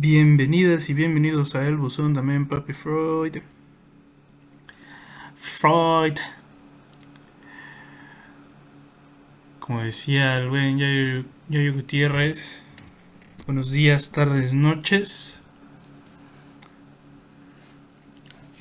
Bienvenidas 0.00 0.90
y 0.90 0.94
bienvenidos 0.94 1.56
a 1.56 1.66
El 1.66 1.76
Buzón 1.76 2.14
también, 2.14 2.46
Papi 2.46 2.72
Freud. 2.72 3.38
Freud. 5.34 6.18
Como 9.58 9.82
decía 9.82 10.36
el 10.36 10.50
buen 10.50 10.78
Yayo, 10.78 11.74
Gutiérrez, 11.74 12.62
buenos 13.44 13.72
días, 13.72 14.12
tardes, 14.12 14.54
noches. 14.54 15.36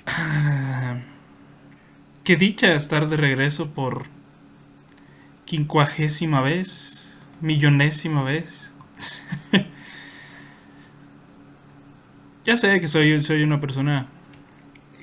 Ah, 0.07 1.01
qué 2.23 2.35
dicha 2.35 2.73
estar 2.73 3.09
de 3.09 3.15
regreso 3.15 3.69
por 3.75 4.07
quincuagésima 5.45 6.41
vez, 6.41 7.27
millonésima 7.41 8.23
vez. 8.23 8.73
Ya 12.47 12.57
sé 12.57 12.79
que 12.81 12.87
soy, 12.87 13.21
soy 13.21 13.43
una 13.43 13.59
persona 13.61 14.07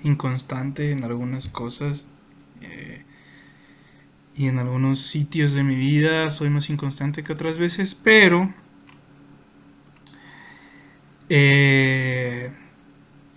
inconstante 0.04 0.92
en 0.92 1.04
algunas 1.04 1.48
cosas 1.48 2.08
eh, 2.62 3.04
y 4.36 4.48
en 4.48 4.58
algunos 4.58 5.00
sitios 5.02 5.54
de 5.54 5.62
mi 5.62 5.76
vida 5.76 6.30
soy 6.30 6.50
más 6.50 6.68
inconstante 6.70 7.22
que 7.22 7.32
otras 7.32 7.56
veces, 7.58 7.94
pero 7.94 8.52
eh, 11.28 12.50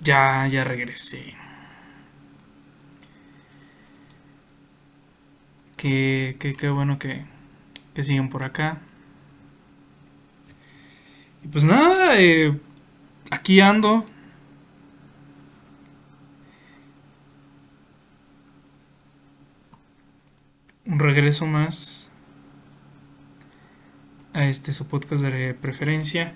ya, 0.03 0.47
ya 0.47 0.63
regresé. 0.63 1.35
Qué, 5.77 6.35
qué, 6.39 6.55
qué 6.55 6.69
bueno 6.69 6.97
que, 6.99 7.23
que 7.94 8.03
siguen 8.03 8.30
por 8.30 8.44
acá. 8.44 8.81
Y 11.44 11.47
pues 11.47 11.63
nada, 11.63 12.19
eh, 12.19 12.58
aquí 13.31 13.59
ando. 13.59 14.05
Un 20.86 21.00
regreso 21.00 21.45
más 21.45 22.09
a 24.34 24.47
este 24.47 24.72
su 24.72 24.88
podcast 24.88 25.22
de 25.23 25.53
preferencia. 25.53 26.34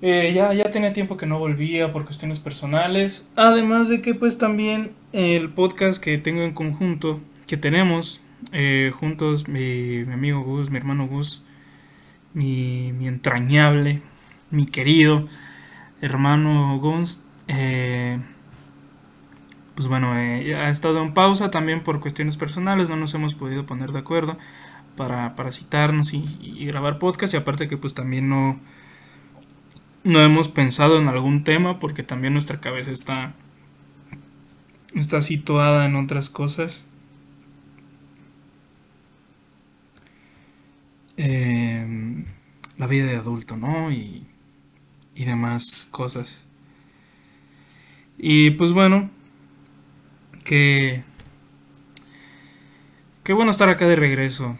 Eh, 0.00 0.32
ya, 0.34 0.52
ya 0.54 0.70
tenía 0.70 0.92
tiempo 0.92 1.16
que 1.16 1.26
no 1.26 1.38
volvía 1.38 1.92
por 1.92 2.04
cuestiones 2.04 2.38
personales. 2.38 3.28
Además 3.36 3.88
de 3.88 4.00
que 4.00 4.14
pues 4.14 4.38
también 4.38 4.92
el 5.12 5.50
podcast 5.50 6.02
que 6.02 6.18
tengo 6.18 6.42
en 6.42 6.52
conjunto, 6.52 7.20
que 7.46 7.56
tenemos 7.56 8.20
eh, 8.52 8.92
juntos, 8.94 9.48
mi, 9.48 10.04
mi, 10.04 10.12
amigo 10.14 10.42
Gus, 10.42 10.70
mi 10.70 10.78
hermano 10.78 11.06
Gus, 11.06 11.44
mi 12.32 12.88
entrañable, 13.06 14.00
mi 14.50 14.66
querido, 14.66 15.28
hermano 16.00 16.78
Gunst, 16.78 17.22
eh, 17.48 18.18
pues 19.74 19.88
bueno, 19.88 20.18
eh, 20.18 20.56
ha 20.56 20.70
estado 20.70 21.02
en 21.02 21.14
pausa 21.14 21.50
también 21.50 21.82
por 21.82 22.00
cuestiones 22.00 22.36
personales, 22.36 22.88
no 22.88 22.96
nos 22.96 23.14
hemos 23.14 23.34
podido 23.34 23.66
poner 23.66 23.92
de 23.92 24.00
acuerdo 24.00 24.38
para, 24.96 25.36
para 25.36 25.52
citarnos 25.52 26.12
y, 26.12 26.66
grabar 26.66 26.98
podcast 26.98 27.34
y 27.34 27.36
aparte 27.36 27.68
que 27.68 27.76
pues 27.76 27.94
también 27.94 28.28
no, 28.28 28.58
no 30.04 30.20
hemos 30.20 30.48
pensado 30.48 30.98
en 30.98 31.08
algún 31.08 31.44
tema 31.44 31.78
porque 31.78 32.02
también 32.02 32.32
nuestra 32.32 32.60
cabeza 32.60 32.90
está, 32.90 33.34
está 34.94 35.22
situada 35.22 35.86
en 35.86 35.96
otras 35.96 36.28
cosas. 36.30 36.82
Eh, 41.16 42.24
la 42.76 42.86
vida 42.86 43.06
de 43.06 43.16
adulto, 43.16 43.56
¿no? 43.56 43.90
Y 43.90 44.26
y 45.18 45.24
demás 45.24 45.88
cosas. 45.90 46.40
Y 48.16 48.52
pues 48.52 48.72
bueno, 48.72 49.10
que... 50.44 51.02
Qué 53.24 53.32
bueno 53.32 53.50
estar 53.50 53.68
acá 53.68 53.88
de 53.88 53.96
regreso. 53.96 54.56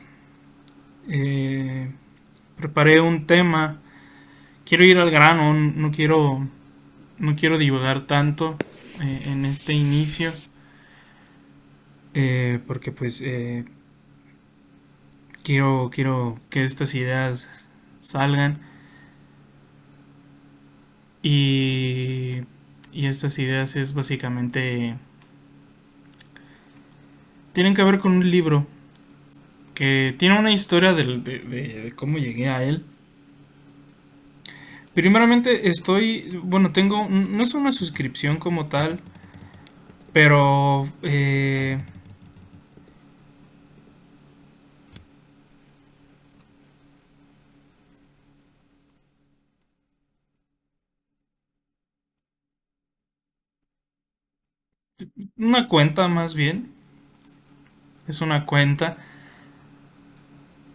Eh, 1.09 1.93
preparé 2.57 3.01
un 3.01 3.27
tema. 3.27 3.81
Quiero 4.67 4.85
ir 4.85 4.99
al 4.99 5.13
grano, 5.13 5.55
no 5.55 5.93
quiero, 5.93 6.49
no 7.19 7.37
quiero 7.37 7.57
divagar 7.57 8.09
tanto 8.09 8.57
eh, 9.01 9.23
en 9.27 9.45
este 9.45 9.75
inicio. 9.75 10.33
Eh, 12.15 12.59
porque 12.67 12.91
pues 12.91 13.23
quiero, 15.45 15.89
quiero 15.93 16.41
que 16.51 16.65
estas 16.65 16.97
ideas 16.97 17.49
salgan 18.01 18.68
y, 21.23 22.43
y 22.93 23.07
estas 23.07 23.39
ideas 23.39 23.77
es 23.77 23.95
básicamente... 23.95 24.97
Tienen 27.53 27.75
que 27.75 27.83
ver 27.83 27.99
con 27.99 28.13
un 28.13 28.31
libro 28.31 28.67
que 29.75 30.15
tiene 30.19 30.39
una 30.39 30.53
historia 30.53 30.93
de, 30.93 31.19
de, 31.19 31.39
de 31.39 31.93
cómo 31.97 32.19
llegué 32.19 32.49
a 32.49 32.63
él. 32.63 32.85
Primeramente 34.95 35.69
estoy, 35.69 36.41
bueno, 36.43 36.73
tengo, 36.73 37.09
no 37.09 37.43
es 37.43 37.55
una 37.55 37.71
suscripción 37.71 38.39
como 38.39 38.67
tal, 38.67 39.01
pero 40.13 40.89
eh, 41.03 41.79
una 55.37 55.69
cuenta 55.69 56.09
más 56.09 56.35
bien. 56.35 56.73
Es 58.09 58.21
una 58.23 58.45
cuenta 58.47 58.97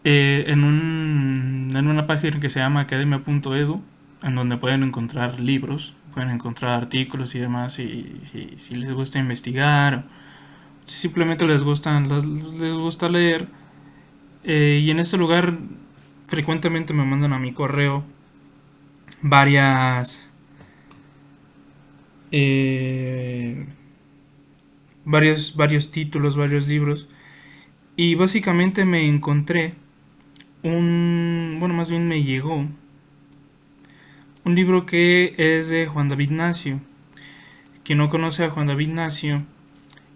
eh, 0.03 0.45
en, 0.47 0.63
un, 0.63 1.69
en 1.73 1.87
una 1.87 2.07
página 2.07 2.39
que 2.39 2.49
se 2.49 2.59
llama 2.59 2.81
academia.edu, 2.81 3.81
en 4.23 4.35
donde 4.35 4.57
pueden 4.57 4.83
encontrar 4.83 5.39
libros, 5.39 5.93
pueden 6.13 6.29
encontrar 6.29 6.71
artículos 6.73 7.33
y 7.35 7.39
demás, 7.39 7.73
si, 7.73 8.17
si 8.57 8.75
les 8.75 8.91
gusta 8.91 9.19
investigar, 9.19 10.05
si 10.85 10.95
simplemente 10.95 11.45
les, 11.47 11.63
gustan, 11.63 12.09
les 12.59 12.73
gusta 12.73 13.09
leer. 13.09 13.47
Eh, 14.43 14.81
y 14.83 14.91
en 14.91 14.99
este 14.99 15.17
lugar 15.17 15.57
frecuentemente 16.27 16.93
me 16.93 17.05
mandan 17.05 17.33
a 17.33 17.39
mi 17.39 17.53
correo 17.53 18.03
varias... 19.21 20.29
Eh, 22.31 23.65
varios, 25.05 25.55
varios 25.55 25.91
títulos, 25.91 26.35
varios 26.35 26.67
libros. 26.67 27.07
Y 27.95 28.15
básicamente 28.15 28.85
me 28.85 29.07
encontré 29.07 29.75
un, 30.63 31.57
bueno, 31.59 31.75
más 31.75 31.89
bien 31.89 32.07
me 32.07 32.23
llegó 32.23 32.65
un 34.45 34.55
libro 34.55 34.85
que 34.85 35.35
es 35.37 35.69
de 35.69 35.85
Juan 35.87 36.09
David 36.09 36.31
Nacio. 36.31 36.81
Quien 37.83 37.97
no 37.99 38.09
conoce 38.09 38.45
a 38.45 38.49
Juan 38.49 38.67
David 38.67 38.89
Nacio, 38.89 39.43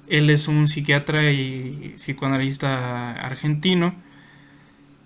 él 0.07 0.29
es 0.29 0.47
un 0.47 0.67
psiquiatra 0.67 1.31
y 1.31 1.93
psicoanalista 1.95 3.11
argentino, 3.13 3.95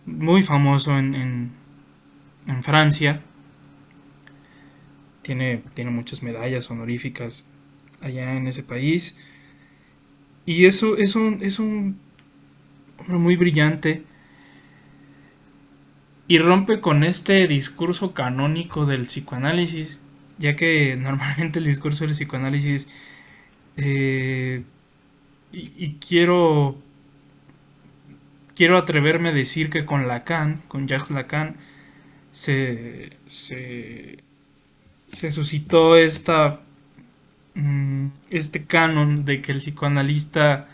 muy 0.05 0.43
famoso 0.43 0.97
en, 0.97 1.51
en, 2.47 2.63
Francia. 2.63 3.21
Tiene, 5.21 5.63
tiene 5.73 5.91
muchas 5.91 6.23
medallas 6.23 6.69
honoríficas 6.69 7.47
allá 8.01 8.35
en 8.35 8.47
ese 8.47 8.63
país. 8.63 9.19
Y 10.45 10.65
eso 10.65 10.97
es 10.97 11.15
un, 11.15 11.39
es 11.41 11.59
un 11.59 11.99
hombre 12.99 13.17
muy 13.17 13.35
brillante. 13.35 14.03
Y 16.27 16.37
rompe 16.37 16.79
con 16.79 17.03
este 17.03 17.47
discurso 17.47 18.13
canónico 18.13 18.85
del 18.85 19.01
psicoanálisis, 19.01 19.99
ya 20.37 20.55
que 20.55 20.95
normalmente 20.97 21.59
el 21.59 21.65
discurso 21.65 22.05
del 22.05 22.15
psicoanálisis, 22.15 22.87
eh, 23.77 24.63
y, 25.51 25.71
y, 25.77 25.97
quiero, 26.05 26.77
quiero 28.55 28.77
atreverme 28.77 29.29
a 29.29 29.33
decir 29.33 29.69
que 29.69 29.85
con 29.85 30.07
Lacan, 30.07 30.61
con 30.67 30.87
Jacques 30.87 31.11
Lacan, 31.11 31.57
se, 32.31 33.17
se, 33.25 34.19
se 35.11 35.31
suscitó 35.31 35.97
esta 35.97 36.61
este 38.29 38.65
canon 38.65 39.25
de 39.25 39.41
que 39.41 39.51
el 39.51 39.59
psicoanalista 39.59 40.67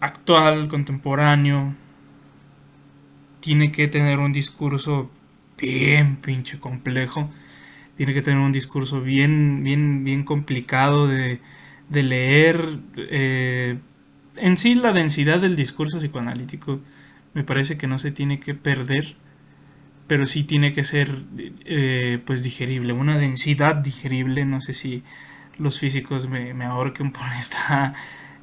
actual, 0.00 0.68
contemporáneo, 0.68 1.74
tiene 3.40 3.72
que 3.72 3.88
tener 3.88 4.18
un 4.18 4.32
discurso 4.32 5.10
bien 5.58 6.16
pinche 6.16 6.58
complejo, 6.58 7.30
tiene 7.96 8.14
que 8.14 8.22
tener 8.22 8.40
un 8.40 8.52
discurso 8.52 9.00
bien, 9.00 9.62
bien, 9.64 10.04
bien 10.04 10.24
complicado 10.24 11.06
de, 11.06 11.40
de 11.88 12.02
leer. 12.02 12.78
Eh, 12.96 13.78
en 14.36 14.56
sí, 14.56 14.74
la 14.74 14.92
densidad 14.92 15.40
del 15.40 15.56
discurso 15.56 15.98
psicoanalítico 15.98 16.80
me 17.34 17.44
parece 17.44 17.76
que 17.76 17.86
no 17.86 17.98
se 17.98 18.10
tiene 18.10 18.40
que 18.40 18.54
perder 18.54 19.16
pero 20.12 20.26
sí 20.26 20.44
tiene 20.44 20.74
que 20.74 20.84
ser 20.84 21.22
eh, 21.64 22.20
pues 22.26 22.42
digerible, 22.42 22.92
una 22.92 23.16
densidad 23.16 23.76
digerible, 23.76 24.44
no 24.44 24.60
sé 24.60 24.74
si 24.74 25.02
los 25.56 25.78
físicos 25.78 26.28
me, 26.28 26.52
me 26.52 26.66
ahorquen 26.66 27.12
por 27.12 27.22
esta, 27.40 27.94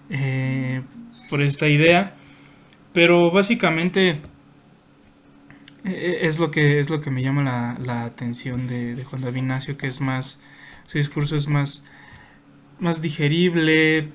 eh, 0.10 0.82
por 1.30 1.44
esta 1.44 1.68
idea, 1.68 2.16
pero 2.92 3.30
básicamente 3.30 4.20
eh, 5.86 6.18
es 6.24 6.40
lo 6.40 6.50
que 6.50 6.80
es 6.80 6.90
lo 6.90 7.02
que 7.02 7.12
me 7.12 7.22
llama 7.22 7.44
la, 7.44 7.78
la 7.80 8.04
atención 8.04 8.68
de, 8.68 9.04
Juan 9.04 9.22
David 9.22 9.38
Ignacio, 9.38 9.78
que 9.78 9.86
es 9.86 10.02
más, 10.02 10.42
su 10.88 10.98
discurso 10.98 11.36
es 11.36 11.48
más, 11.48 11.86
más 12.80 13.00
digerible, 13.00 14.10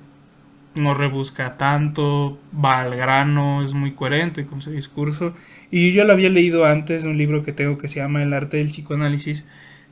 no 0.73 0.93
rebusca 0.93 1.55
tanto, 1.55 2.37
va 2.53 2.81
al 2.81 2.97
grano, 2.97 3.63
es 3.63 3.73
muy 3.73 3.93
coherente 3.93 4.45
con 4.45 4.61
su 4.61 4.71
discurso. 4.71 5.33
Y 5.71 5.93
yo 5.93 6.03
lo 6.03 6.13
había 6.13 6.29
leído 6.29 6.65
antes 6.65 7.03
de 7.03 7.09
un 7.09 7.17
libro 7.17 7.43
que 7.43 7.53
tengo 7.53 7.77
que 7.77 7.87
se 7.87 7.99
llama 7.99 8.23
El 8.23 8.33
arte 8.33 8.57
del 8.57 8.67
psicoanálisis, 8.67 9.45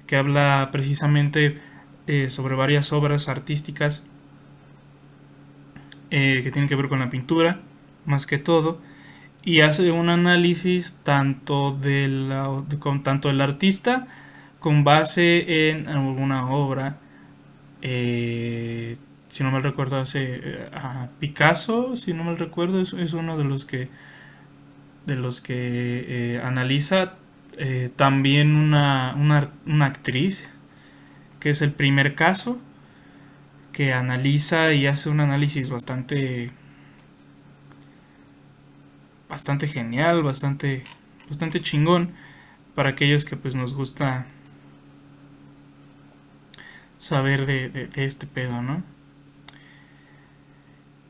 que 0.07 0.15
habla 0.15 0.69
precisamente 0.71 1.57
eh, 2.07 2.29
sobre 2.29 2.55
varias 2.55 2.93
obras 2.93 3.29
artísticas 3.29 4.03
eh, 6.11 6.41
que 6.43 6.51
tienen 6.51 6.69
que 6.69 6.75
ver 6.75 6.89
con 6.89 6.99
la 6.99 7.09
pintura, 7.09 7.61
más 8.05 8.25
que 8.25 8.37
todo, 8.37 8.79
y 9.43 9.61
hace 9.61 9.91
un 9.91 10.09
análisis 10.09 10.97
tanto, 11.03 11.71
del, 11.75 12.31
con, 12.79 13.03
tanto 13.03 13.29
del 13.29 13.41
artista 13.41 14.07
con 14.59 14.83
base 14.83 15.69
en 15.69 15.89
alguna 15.89 16.49
obra. 16.49 16.97
Eh, 17.81 18.95
si 19.27 19.43
no 19.43 19.51
me 19.51 19.59
recuerdo, 19.59 19.97
hace 19.97 20.69
a 20.73 21.09
Picasso, 21.19 21.95
si 21.95 22.13
no 22.13 22.23
me 22.23 22.35
recuerdo, 22.35 22.79
es, 22.79 23.13
uno 23.13 23.37
de 23.37 23.43
los 23.43 23.65
que 23.65 23.89
de 25.05 25.15
los 25.15 25.41
que 25.41 26.41
analiza 26.44 27.15
también 27.95 28.55
una, 28.55 29.13
una, 29.15 29.51
una 29.65 29.85
actriz 29.85 30.50
que 31.39 31.50
es 31.50 31.61
el 31.61 31.73
primer 31.73 32.15
caso, 32.15 32.57
que 33.73 33.94
analiza 33.94 34.71
y 34.71 34.88
hace 34.88 35.09
un 35.09 35.19
análisis 35.19 35.69
bastante 35.69 36.51
bastante 39.27 39.67
genial, 39.67 40.23
bastante 40.23 40.83
bastante 41.27 41.59
chingón 41.59 42.11
para 42.75 42.89
aquellos 42.91 43.25
que 43.25 43.35
pues 43.35 43.56
nos 43.56 43.73
gusta 43.73 44.25
saber 46.97 47.45
de, 47.45 47.89
este 47.95 48.27
pedo, 48.27 48.61
¿no? 48.61 48.83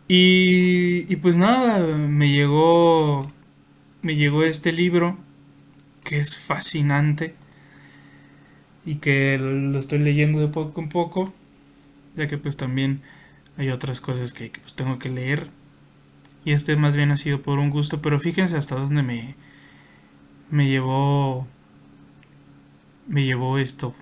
Y, 0.07 1.05
y, 1.11 1.15
pues 1.17 1.35
nada, 1.37 1.79
me 1.97 2.29
llegó 2.31 3.31
me 4.03 4.15
llegó 4.15 4.43
este 4.43 4.71
libro 4.71 5.17
que 6.03 6.19
es 6.19 6.37
fascinante 6.37 7.35
y 8.85 8.95
que 8.95 9.37
lo 9.39 9.79
estoy 9.79 9.99
leyendo 9.99 10.39
de 10.39 10.49
poco 10.49 10.81
en 10.81 10.89
poco, 10.89 11.33
ya 12.15 12.27
que 12.27 12.37
pues 12.37 12.57
también 12.57 13.01
hay 13.57 13.69
otras 13.69 14.01
cosas 14.01 14.33
que, 14.33 14.51
pues, 14.61 14.75
tengo 14.75 14.99
que 14.99 15.09
leer. 15.09 15.49
Y 16.45 16.51
este 16.51 16.75
más 16.75 16.95
bien 16.95 17.11
ha 17.11 17.17
sido 17.17 17.41
por 17.41 17.59
un 17.59 17.69
gusto, 17.69 18.01
pero 18.01 18.19
fíjense 18.19 18.57
hasta 18.57 18.75
dónde 18.75 19.01
me, 19.01 19.35
me 20.51 20.67
llevó 20.67 21.47
me 23.07 23.23
llevó 23.23 23.57
esto. 23.57 23.95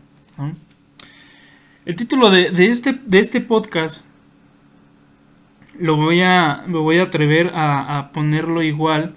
El 1.85 1.95
título 1.95 2.31
de, 2.31 2.51
este, 2.65 2.93
de 2.93 3.19
este 3.19 3.41
podcast 3.41 4.03
lo 5.77 5.95
voy 5.95 6.21
a, 6.21 6.63
me 6.65 6.79
voy 6.79 6.97
a 6.97 7.03
atrever 7.03 7.51
a 7.53 8.09
ponerlo 8.13 8.63
igual 8.63 9.15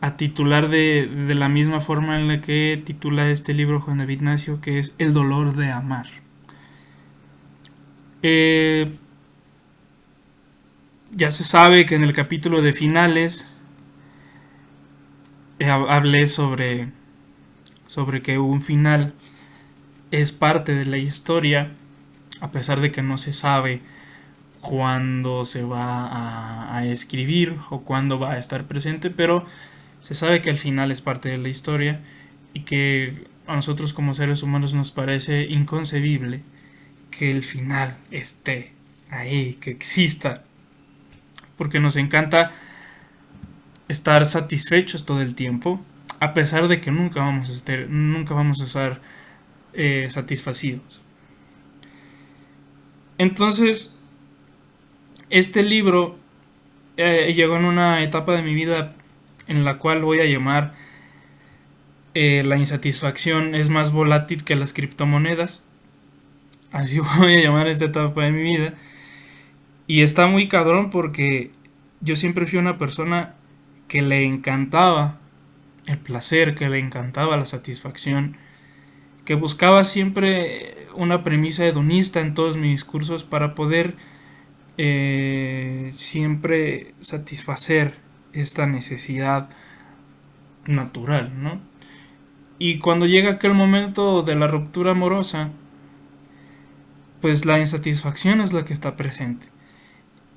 a 0.00 0.16
titular 0.16 0.68
de, 0.68 1.06
de, 1.06 1.34
la 1.34 1.48
misma 1.48 1.80
forma 1.80 2.18
en 2.18 2.28
la 2.28 2.40
que 2.40 2.82
titula 2.84 3.30
este 3.30 3.52
libro 3.52 3.80
Juan 3.80 3.98
David 3.98 4.14
Ignacio, 4.14 4.60
que 4.60 4.78
es 4.78 4.94
El 4.98 5.12
dolor 5.12 5.54
de 5.54 5.70
amar. 5.70 6.06
Eh, 8.22 8.90
ya 11.12 11.30
se 11.30 11.44
sabe 11.44 11.86
que 11.86 11.94
en 11.94 12.04
el 12.04 12.12
capítulo 12.12 12.62
de 12.62 12.72
finales 12.72 13.46
eh, 15.58 15.68
hablé 15.68 16.26
sobre, 16.26 16.90
sobre 17.86 18.22
que 18.22 18.38
un 18.38 18.60
final 18.60 19.14
es 20.10 20.32
parte 20.32 20.74
de 20.74 20.86
la 20.86 20.98
historia, 20.98 21.72
a 22.40 22.50
pesar 22.50 22.80
de 22.80 22.90
que 22.90 23.02
no 23.02 23.18
se 23.18 23.32
sabe 23.32 23.82
cuándo 24.60 25.44
se 25.44 25.62
va 25.62 26.06
a, 26.06 26.76
a 26.76 26.86
escribir 26.86 27.56
o 27.70 27.82
cuándo 27.82 28.18
va 28.18 28.32
a 28.32 28.38
estar 28.38 28.66
presente, 28.66 29.10
pero 29.10 29.46
se 30.00 30.14
sabe 30.14 30.40
que 30.40 30.50
el 30.50 30.58
final 30.58 30.90
es 30.90 31.00
parte 31.00 31.28
de 31.28 31.38
la 31.38 31.48
historia 31.48 32.00
y 32.52 32.60
que 32.60 33.26
a 33.46 33.54
nosotros 33.54 33.92
como 33.92 34.14
seres 34.14 34.42
humanos 34.42 34.74
nos 34.74 34.92
parece 34.92 35.42
inconcebible 35.42 36.42
que 37.10 37.30
el 37.30 37.42
final 37.42 37.96
esté 38.10 38.72
ahí, 39.10 39.54
que 39.54 39.70
exista, 39.70 40.44
porque 41.56 41.80
nos 41.80 41.96
encanta 41.96 42.52
estar 43.88 44.24
satisfechos 44.24 45.04
todo 45.04 45.20
el 45.20 45.34
tiempo, 45.34 45.80
a 46.20 46.32
pesar 46.32 46.68
de 46.68 46.80
que 46.80 46.90
nunca 46.90 47.20
vamos 47.20 47.50
a 47.50 47.52
estar, 47.54 47.88
nunca 47.88 48.34
vamos 48.34 48.60
a 48.60 48.64
estar 48.64 49.00
eh, 49.72 50.08
satisfacidos. 50.10 51.00
Entonces, 53.18 53.96
este 55.28 55.62
libro 55.62 56.18
eh, 56.96 57.32
llegó 57.34 57.56
en 57.56 57.64
una 57.64 58.02
etapa 58.02 58.32
de 58.32 58.42
mi 58.42 58.54
vida 58.54 58.94
en 59.50 59.64
la 59.64 59.78
cual 59.78 60.02
voy 60.02 60.20
a 60.20 60.26
llamar 60.26 60.74
eh, 62.14 62.44
la 62.46 62.56
insatisfacción 62.56 63.56
es 63.56 63.68
más 63.68 63.92
volátil 63.92 64.44
que 64.44 64.54
las 64.54 64.72
criptomonedas. 64.72 65.66
Así 66.70 67.00
voy 67.18 67.34
a 67.34 67.42
llamar 67.42 67.66
esta 67.66 67.86
etapa 67.86 68.24
de 68.24 68.30
mi 68.30 68.42
vida. 68.42 68.74
Y 69.88 70.02
está 70.02 70.28
muy 70.28 70.48
cabrón 70.48 70.90
porque 70.90 71.50
yo 72.00 72.14
siempre 72.14 72.46
fui 72.46 72.60
una 72.60 72.78
persona 72.78 73.34
que 73.88 74.02
le 74.02 74.24
encantaba 74.24 75.18
el 75.86 75.98
placer, 75.98 76.54
que 76.54 76.68
le 76.68 76.78
encantaba 76.78 77.36
la 77.36 77.44
satisfacción, 77.44 78.36
que 79.24 79.34
buscaba 79.34 79.84
siempre 79.84 80.86
una 80.94 81.24
premisa 81.24 81.66
hedonista 81.66 82.20
en 82.20 82.34
todos 82.34 82.56
mis 82.56 82.70
discursos 82.70 83.24
para 83.24 83.56
poder 83.56 83.96
eh, 84.78 85.90
siempre 85.92 86.94
satisfacer 87.00 88.09
esta 88.32 88.66
necesidad 88.66 89.50
natural, 90.66 91.32
¿no? 91.42 91.60
Y 92.58 92.78
cuando 92.78 93.06
llega 93.06 93.32
aquel 93.32 93.54
momento 93.54 94.22
de 94.22 94.34
la 94.34 94.46
ruptura 94.46 94.92
amorosa, 94.92 95.50
pues 97.20 97.44
la 97.44 97.58
insatisfacción 97.58 98.40
es 98.40 98.52
la 98.52 98.64
que 98.64 98.72
está 98.72 98.96
presente. 98.96 99.46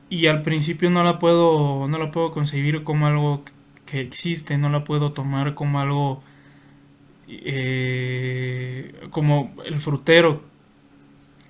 Y 0.10 0.28
al 0.28 0.42
principio 0.42 0.90
no 0.90 1.04
la 1.04 1.20
puedo, 1.20 1.88
no 1.88 1.98
la 1.98 2.12
puedo 2.12 2.32
concebir 2.32 2.84
como 2.84 3.08
algo 3.08 3.44
que 3.86 4.02
existe, 4.02 4.58
no 4.58 4.70
la 4.70 4.84
puedo 4.84 5.14
tomar 5.14 5.56
como 5.56 5.80
algo 5.80 6.24
eh, 7.28 9.08
como 9.12 9.54
el 9.66 9.76
frutero 9.80 10.44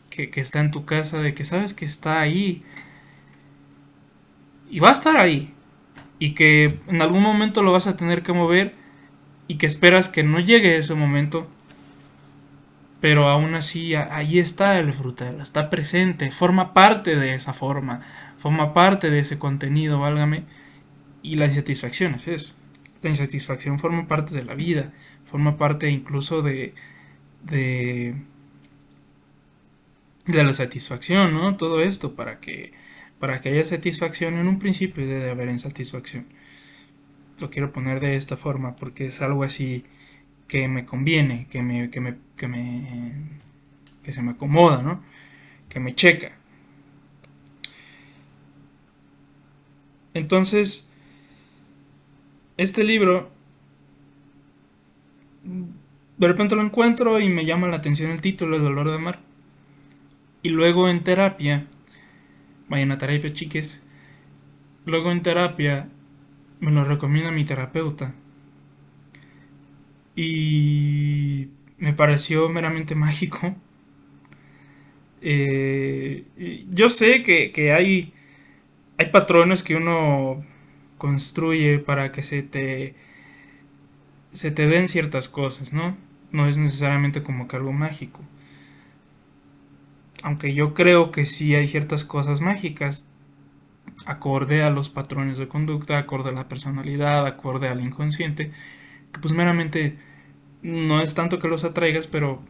que, 0.09 0.29
que 0.29 0.41
está 0.41 0.59
en 0.62 0.71
tu 0.71 0.85
casa, 0.85 1.19
de 1.19 1.33
que 1.33 1.45
sabes 1.45 1.73
que 1.73 1.85
está 1.85 2.21
ahí 2.21 2.63
y 4.69 4.79
va 4.79 4.89
a 4.89 4.93
estar 4.93 5.17
ahí, 5.17 5.52
y 6.23 6.35
que 6.35 6.79
en 6.87 7.01
algún 7.01 7.21
momento 7.21 7.63
lo 7.63 7.73
vas 7.73 7.85
a 7.85 7.97
tener 7.97 8.23
que 8.23 8.31
mover 8.31 8.75
y 9.49 9.57
que 9.57 9.65
esperas 9.65 10.07
que 10.07 10.23
no 10.23 10.39
llegue 10.39 10.77
ese 10.77 10.95
momento, 10.95 11.49
pero 13.01 13.27
aún 13.27 13.55
así 13.55 13.93
ahí 13.95 14.39
está 14.39 14.79
el 14.79 14.93
frutal, 14.93 15.41
está 15.41 15.69
presente, 15.69 16.31
forma 16.31 16.73
parte 16.73 17.17
de 17.17 17.33
esa 17.33 17.51
forma, 17.51 18.03
forma 18.37 18.73
parte 18.73 19.09
de 19.09 19.19
ese 19.19 19.37
contenido, 19.37 19.99
válgame, 19.99 20.45
y 21.21 21.35
la 21.35 21.47
insatisfacción 21.47 22.15
es 22.15 22.29
eso. 22.29 22.53
La 23.01 23.09
insatisfacción 23.09 23.77
forma 23.77 24.07
parte 24.07 24.33
de 24.33 24.45
la 24.45 24.53
vida, 24.53 24.93
forma 25.29 25.57
parte 25.57 25.89
incluso 25.89 26.41
de, 26.41 26.73
de, 27.43 28.15
de 30.25 30.43
la 30.45 30.53
satisfacción, 30.53 31.33
¿no? 31.33 31.57
Todo 31.57 31.81
esto 31.81 32.15
para 32.15 32.39
que 32.39 32.71
para 33.23 33.39
que 33.39 33.47
haya 33.47 33.63
satisfacción, 33.63 34.37
en 34.37 34.49
un 34.49 34.59
principio 34.59 35.07
debe 35.07 35.29
haber 35.31 35.47
insatisfacción. 35.47 36.25
Lo 37.39 37.49
quiero 37.49 37.71
poner 37.71 38.01
de 38.01 38.17
esta 38.17 38.35
forma 38.35 38.75
porque 38.75 39.05
es 39.05 39.21
algo 39.21 39.45
así 39.45 39.85
que 40.49 40.67
me 40.67 40.83
conviene, 40.85 41.47
que 41.49 41.61
me, 41.61 41.89
que 41.89 42.01
me, 42.01 42.17
que 42.35 42.49
me, 42.49 43.13
que 44.03 44.11
se 44.11 44.21
me 44.21 44.31
acomoda, 44.31 44.81
¿no? 44.83 45.01
Que 45.69 45.79
me 45.79 45.95
checa. 45.95 46.33
Entonces, 50.13 50.91
este 52.57 52.83
libro, 52.83 53.31
de 56.17 56.27
repente 56.27 56.57
lo 56.57 56.61
encuentro 56.61 57.21
y 57.21 57.29
me 57.29 57.45
llama 57.45 57.69
la 57.69 57.77
atención 57.77 58.11
el 58.11 58.19
título, 58.19 58.57
El 58.57 58.63
dolor 58.63 58.89
de 58.89 58.95
amar. 58.95 59.19
Y 60.41 60.49
luego 60.49 60.89
en 60.89 61.05
terapia 61.05 61.67
vayan 62.70 62.91
a 62.91 62.98
terapia, 62.98 63.34
chiques. 63.34 63.82
Luego 64.86 65.12
en 65.12 65.24
terapia 65.24 65.89
me 66.62 66.72
lo 66.72 66.86
recomienda 66.86 67.32
mi 67.32 67.46
terapeuta. 67.46 68.15
y 70.15 71.50
me 71.77 71.93
pareció 71.93 72.50
meramente 72.50 72.96
mágico. 72.96 73.55
Eh, 75.22 76.25
yo 76.72 76.89
sé 76.89 77.24
que, 77.24 77.51
que, 77.51 77.72
hay, 77.72 78.13
hay 78.98 79.08
patrones 79.12 79.63
que 79.63 79.75
uno 79.75 80.46
construye 80.98 81.79
para 81.79 82.12
que 82.12 82.24
se 82.24 82.43
te, 82.43 82.96
se 84.34 84.51
te 84.51 84.67
den 84.67 84.89
ciertas 84.89 85.29
cosas, 85.29 85.74
¿no? 85.74 85.98
No 86.32 86.48
es 86.48 86.58
necesariamente 86.58 87.24
como 87.24 87.48
que 87.48 87.55
algo 87.58 87.74
mágico. 87.74 88.22
Aunque 90.23 90.53
yo 90.53 90.73
creo 90.73 91.11
que 91.11 91.25
sí 91.25 91.53
hay 91.53 91.67
ciertas 91.67 92.03
cosas 92.05 92.41
mágicas, 92.41 93.05
acorde 94.05 94.63
a 94.63 94.69
los 94.69 94.89
patrones 94.89 95.37
de 95.37 95.47
conducta, 95.47 95.97
acorde 95.97 96.29
a 96.29 96.33
la 96.33 96.47
personalidad, 96.47 97.27
acorde 97.27 97.67
al 97.67 97.81
inconsciente, 97.81 98.51
que 99.11 99.19
pues 99.19 99.33
meramente 99.33 99.97
no 100.63 101.01
es 101.01 101.13
tanto 101.13 101.39
que 101.39 101.47
los 101.47 101.63
atraigas, 101.63 102.07
pero 102.07 102.41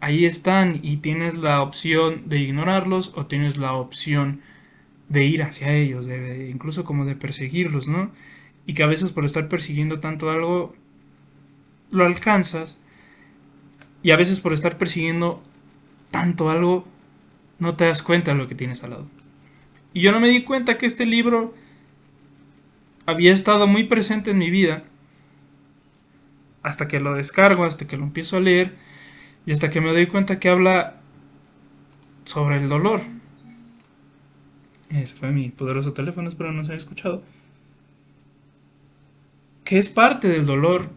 ahí 0.00 0.24
están 0.24 0.80
y 0.82 0.98
tienes 0.98 1.36
la 1.36 1.62
opción 1.62 2.28
de 2.28 2.38
ignorarlos 2.38 3.12
o 3.14 3.26
tienes 3.26 3.58
la 3.58 3.74
opción 3.74 4.40
de 5.08 5.24
ir 5.24 5.42
hacia 5.42 5.72
ellos, 5.74 6.06
de, 6.06 6.50
incluso 6.50 6.84
como 6.84 7.04
de 7.04 7.16
perseguirlos, 7.16 7.88
¿no? 7.88 8.10
Y 8.66 8.74
que 8.74 8.82
a 8.82 8.86
veces 8.86 9.12
por 9.12 9.24
estar 9.24 9.48
persiguiendo 9.48 10.00
tanto 10.00 10.30
algo, 10.30 10.74
lo 11.90 12.04
alcanzas 12.04 12.78
y 14.02 14.12
a 14.12 14.16
veces 14.16 14.40
por 14.40 14.52
estar 14.52 14.78
persiguiendo 14.78 15.42
tanto 16.10 16.50
algo, 16.50 16.86
no 17.60 17.76
te 17.76 17.84
das 17.84 18.02
cuenta 18.02 18.32
de 18.32 18.38
lo 18.38 18.48
que 18.48 18.54
tienes 18.54 18.82
al 18.82 18.90
lado. 18.90 19.06
Y 19.92 20.00
yo 20.00 20.12
no 20.12 20.20
me 20.20 20.28
di 20.28 20.42
cuenta 20.42 20.78
que 20.78 20.86
este 20.86 21.06
libro 21.06 21.54
había 23.06 23.32
estado 23.32 23.66
muy 23.66 23.84
presente 23.84 24.32
en 24.32 24.38
mi 24.38 24.50
vida 24.50 24.84
hasta 26.62 26.88
que 26.88 27.00
lo 27.00 27.14
descargo, 27.14 27.64
hasta 27.64 27.86
que 27.86 27.96
lo 27.96 28.04
empiezo 28.04 28.36
a 28.36 28.40
leer 28.40 28.76
y 29.46 29.52
hasta 29.52 29.70
que 29.70 29.80
me 29.80 29.90
doy 29.90 30.06
cuenta 30.06 30.38
que 30.38 30.48
habla 30.48 31.00
sobre 32.24 32.58
el 32.58 32.68
dolor. 32.68 33.02
Ese 34.88 35.14
fue 35.14 35.30
mi 35.30 35.50
poderoso 35.50 35.92
teléfono, 35.92 36.28
espero 36.28 36.52
no 36.52 36.64
se 36.64 36.72
haya 36.72 36.78
escuchado. 36.78 37.22
Que 39.64 39.78
es 39.78 39.88
parte 39.88 40.28
del 40.28 40.46
dolor 40.46 40.90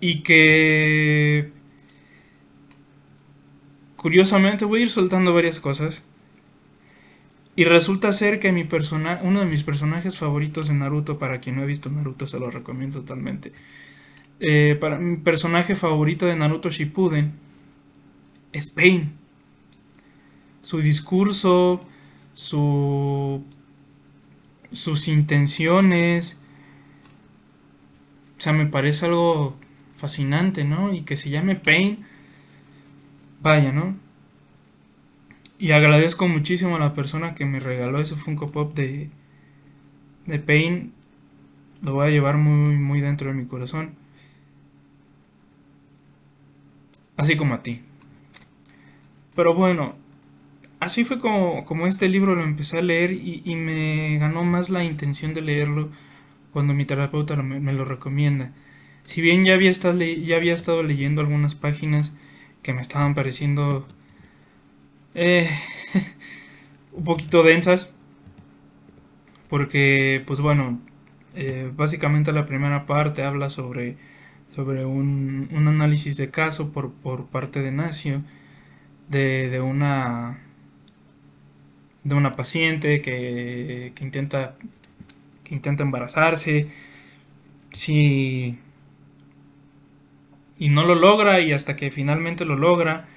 y 0.00 0.22
que 0.22 1.52
curiosamente 4.06 4.64
voy 4.64 4.78
a 4.78 4.82
ir 4.84 4.90
soltando 4.90 5.34
varias 5.34 5.58
cosas. 5.58 6.00
Y 7.56 7.64
resulta 7.64 8.12
ser 8.12 8.38
que 8.38 8.52
mi 8.52 8.64
uno 9.24 9.40
de 9.40 9.46
mis 9.46 9.64
personajes 9.64 10.16
favoritos 10.16 10.70
en 10.70 10.78
Naruto, 10.78 11.18
para 11.18 11.40
quien 11.40 11.56
no 11.56 11.62
ha 11.62 11.64
visto 11.64 11.90
Naruto 11.90 12.28
se 12.28 12.38
lo 12.38 12.48
recomiendo 12.48 13.00
totalmente, 13.00 13.52
eh, 14.38 14.76
para 14.80 14.98
mi 14.98 15.16
personaje 15.16 15.74
favorito 15.74 16.24
de 16.24 16.36
Naruto 16.36 16.70
Shippuden 16.70 17.32
es 18.52 18.70
Pain. 18.70 19.10
Su 20.62 20.80
discurso, 20.80 21.80
su, 22.32 23.42
sus 24.70 25.08
intenciones, 25.08 26.40
o 28.38 28.40
sea, 28.40 28.52
me 28.52 28.66
parece 28.66 29.06
algo 29.06 29.56
fascinante, 29.96 30.62
¿no? 30.62 30.94
Y 30.94 31.02
que 31.02 31.16
se 31.16 31.28
llame 31.28 31.56
Pain, 31.56 32.06
¿no? 33.72 33.96
Y 35.58 35.72
agradezco 35.72 36.28
muchísimo 36.28 36.76
a 36.76 36.80
la 36.80 36.94
persona 36.94 37.34
que 37.34 37.46
me 37.46 37.60
regaló 37.60 38.00
ese 38.00 38.16
Funko 38.16 38.46
Pop 38.46 38.74
de, 38.74 39.08
de 40.26 40.38
Pain. 40.38 40.92
Lo 41.82 41.94
voy 41.94 42.08
a 42.08 42.10
llevar 42.10 42.36
muy, 42.36 42.76
muy 42.76 43.00
dentro 43.00 43.28
de 43.28 43.34
mi 43.34 43.46
corazón. 43.46 43.94
así 47.16 47.36
como 47.36 47.54
a 47.54 47.62
ti. 47.62 47.80
Pero 49.34 49.54
bueno, 49.54 49.94
así 50.80 51.04
fue 51.04 51.18
como, 51.20 51.64
como 51.64 51.86
este 51.86 52.08
libro 52.08 52.34
lo 52.34 52.44
empecé 52.44 52.78
a 52.78 52.82
leer 52.82 53.12
y, 53.12 53.54
me 53.56 54.18
ganó 54.18 54.44
más 54.44 54.70
la 54.70 54.84
intención 54.84 55.34
de 55.34 55.42
leerlo 55.42 55.90
cuando 56.52 56.74
mi 56.74 56.84
terapeuta 56.86 57.36
me, 57.42 57.72
lo 57.72 57.84
recomienda. 57.84 58.52
Si 59.04 59.20
bien 59.20 59.44
ya 59.44 59.54
había, 59.54 59.70
estado, 59.70 60.00
ya 60.02 60.36
había 60.36 60.54
estado 60.54 60.82
leyendo 60.82 61.20
algunas 61.20 61.54
páginas 61.54 62.12
que 62.66 62.72
me 62.74 62.82
estaban 62.82 63.14
pareciendo 63.14 63.86
eh, 65.14 65.48
un 66.92 67.04
poquito 67.04 67.44
densas, 67.44 67.92
porque 69.48 70.22
pues 70.26 70.40
bueno, 70.40 70.80
eh, 71.36 71.70
básicamente 71.72 72.32
la 72.32 72.44
primera 72.44 72.84
parte 72.84 73.22
habla 73.22 73.50
sobre 73.50 73.96
sobre 74.56 74.84
un, 74.84 75.48
análisis 75.52 76.16
de 76.16 76.30
caso 76.30 76.72
por, 76.72 77.26
parte 77.26 77.60
de 77.60 77.70
Nacio 77.70 78.22
de, 79.08 79.60
una 79.60 80.40
de 82.02 82.14
una 82.14 82.34
paciente 82.34 83.02
que, 83.02 83.92
intenta 84.00 84.56
que 85.44 85.54
intenta 85.54 85.84
embarazarse. 85.84 86.68
Si 87.72 88.58
y 90.58 90.68
no 90.68 90.84
lo 90.84 90.94
logra 90.94 91.40
y 91.40 91.52
hasta 91.52 91.76
que 91.76 91.90
finalmente 91.90 92.44
lo 92.44 92.56
logra 92.56 93.08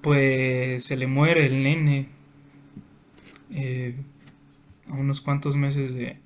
pues 0.00 0.84
se 0.84 0.96
le 0.96 1.06
muere 1.06 1.46
el 1.46 1.62
nene 1.62 2.08
eh, 3.52 3.94
a 4.88 4.94
unos 4.94 5.20
cuantos 5.20 5.56
meses 5.56 5.94
de, 5.94 6.18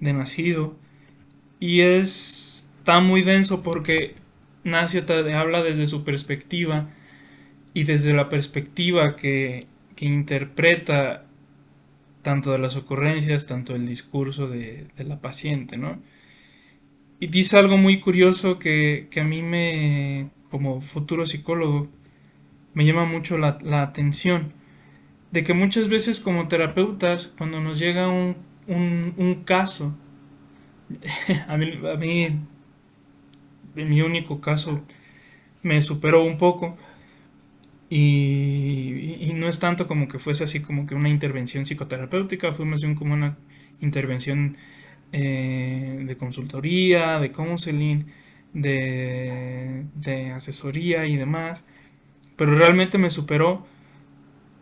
de 0.00 0.12
nacido 0.12 0.76
y 1.60 1.80
es 1.80 2.54
está 2.84 3.00
muy 3.00 3.22
denso 3.22 3.62
porque 3.62 4.14
Nacio 4.62 5.06
te 5.06 5.32
habla 5.32 5.62
desde 5.62 5.86
su 5.86 6.04
perspectiva 6.04 6.90
y 7.72 7.84
desde 7.84 8.12
la 8.12 8.28
perspectiva 8.28 9.16
que, 9.16 9.66
interpreta 10.00 11.24
tanto 12.20 12.52
de 12.52 12.58
las 12.58 12.76
ocurrencias, 12.76 13.46
tanto 13.46 13.74
el 13.74 13.86
discurso 13.86 14.48
de, 14.48 14.86
la 14.98 15.18
paciente, 15.22 15.78
¿no? 15.78 15.98
Y 17.20 17.28
dice 17.28 17.58
algo 17.58 17.76
muy 17.76 18.00
curioso 18.00 18.58
que, 18.58 19.08
a 19.16 19.24
mí 19.24 19.42
me, 19.42 20.30
como 20.50 20.80
futuro 20.80 21.26
psicólogo, 21.26 21.88
me 22.74 22.84
llama 22.84 23.04
mucho 23.04 23.38
la, 23.38 23.82
atención, 23.82 24.52
de 25.30 25.44
que 25.44 25.54
muchas 25.54 25.88
veces 25.88 26.20
como 26.20 26.48
terapeutas, 26.48 27.28
cuando 27.38 27.60
nos 27.60 27.78
llega 27.78 28.08
un, 28.08 28.36
un, 28.66 29.42
caso, 29.44 29.96
a 31.48 31.56
mí, 31.56 31.72
a 31.92 31.96
mí 31.96 32.24
en 33.76 33.88
mi 33.88 34.00
único 34.02 34.40
caso 34.40 34.82
me 35.62 35.82
superó 35.82 36.24
un 36.24 36.38
poco. 36.38 36.76
Y, 37.90 39.32
no 39.34 39.48
es 39.48 39.58
tanto 39.58 39.86
como 39.86 40.08
que 40.08 40.18
fuese 40.18 40.44
así 40.44 40.60
como 40.60 40.86
que 40.86 40.94
una 40.94 41.08
intervención 41.08 41.64
psicoterapéutica, 41.64 42.52
fue 42.52 42.64
más 42.64 42.80
bien 42.80 42.94
como 42.94 43.14
una 43.14 43.36
intervención 43.80 44.56
eh, 45.16 46.02
de 46.06 46.16
consultoría, 46.16 47.20
de 47.20 47.30
counseling, 47.30 48.06
de, 48.52 50.32
asesoría 50.34 51.06
y 51.06 51.16
demás. 51.16 51.64
Pero 52.36 52.56
realmente 52.56 52.98
me 52.98 53.10
superó. 53.10 53.66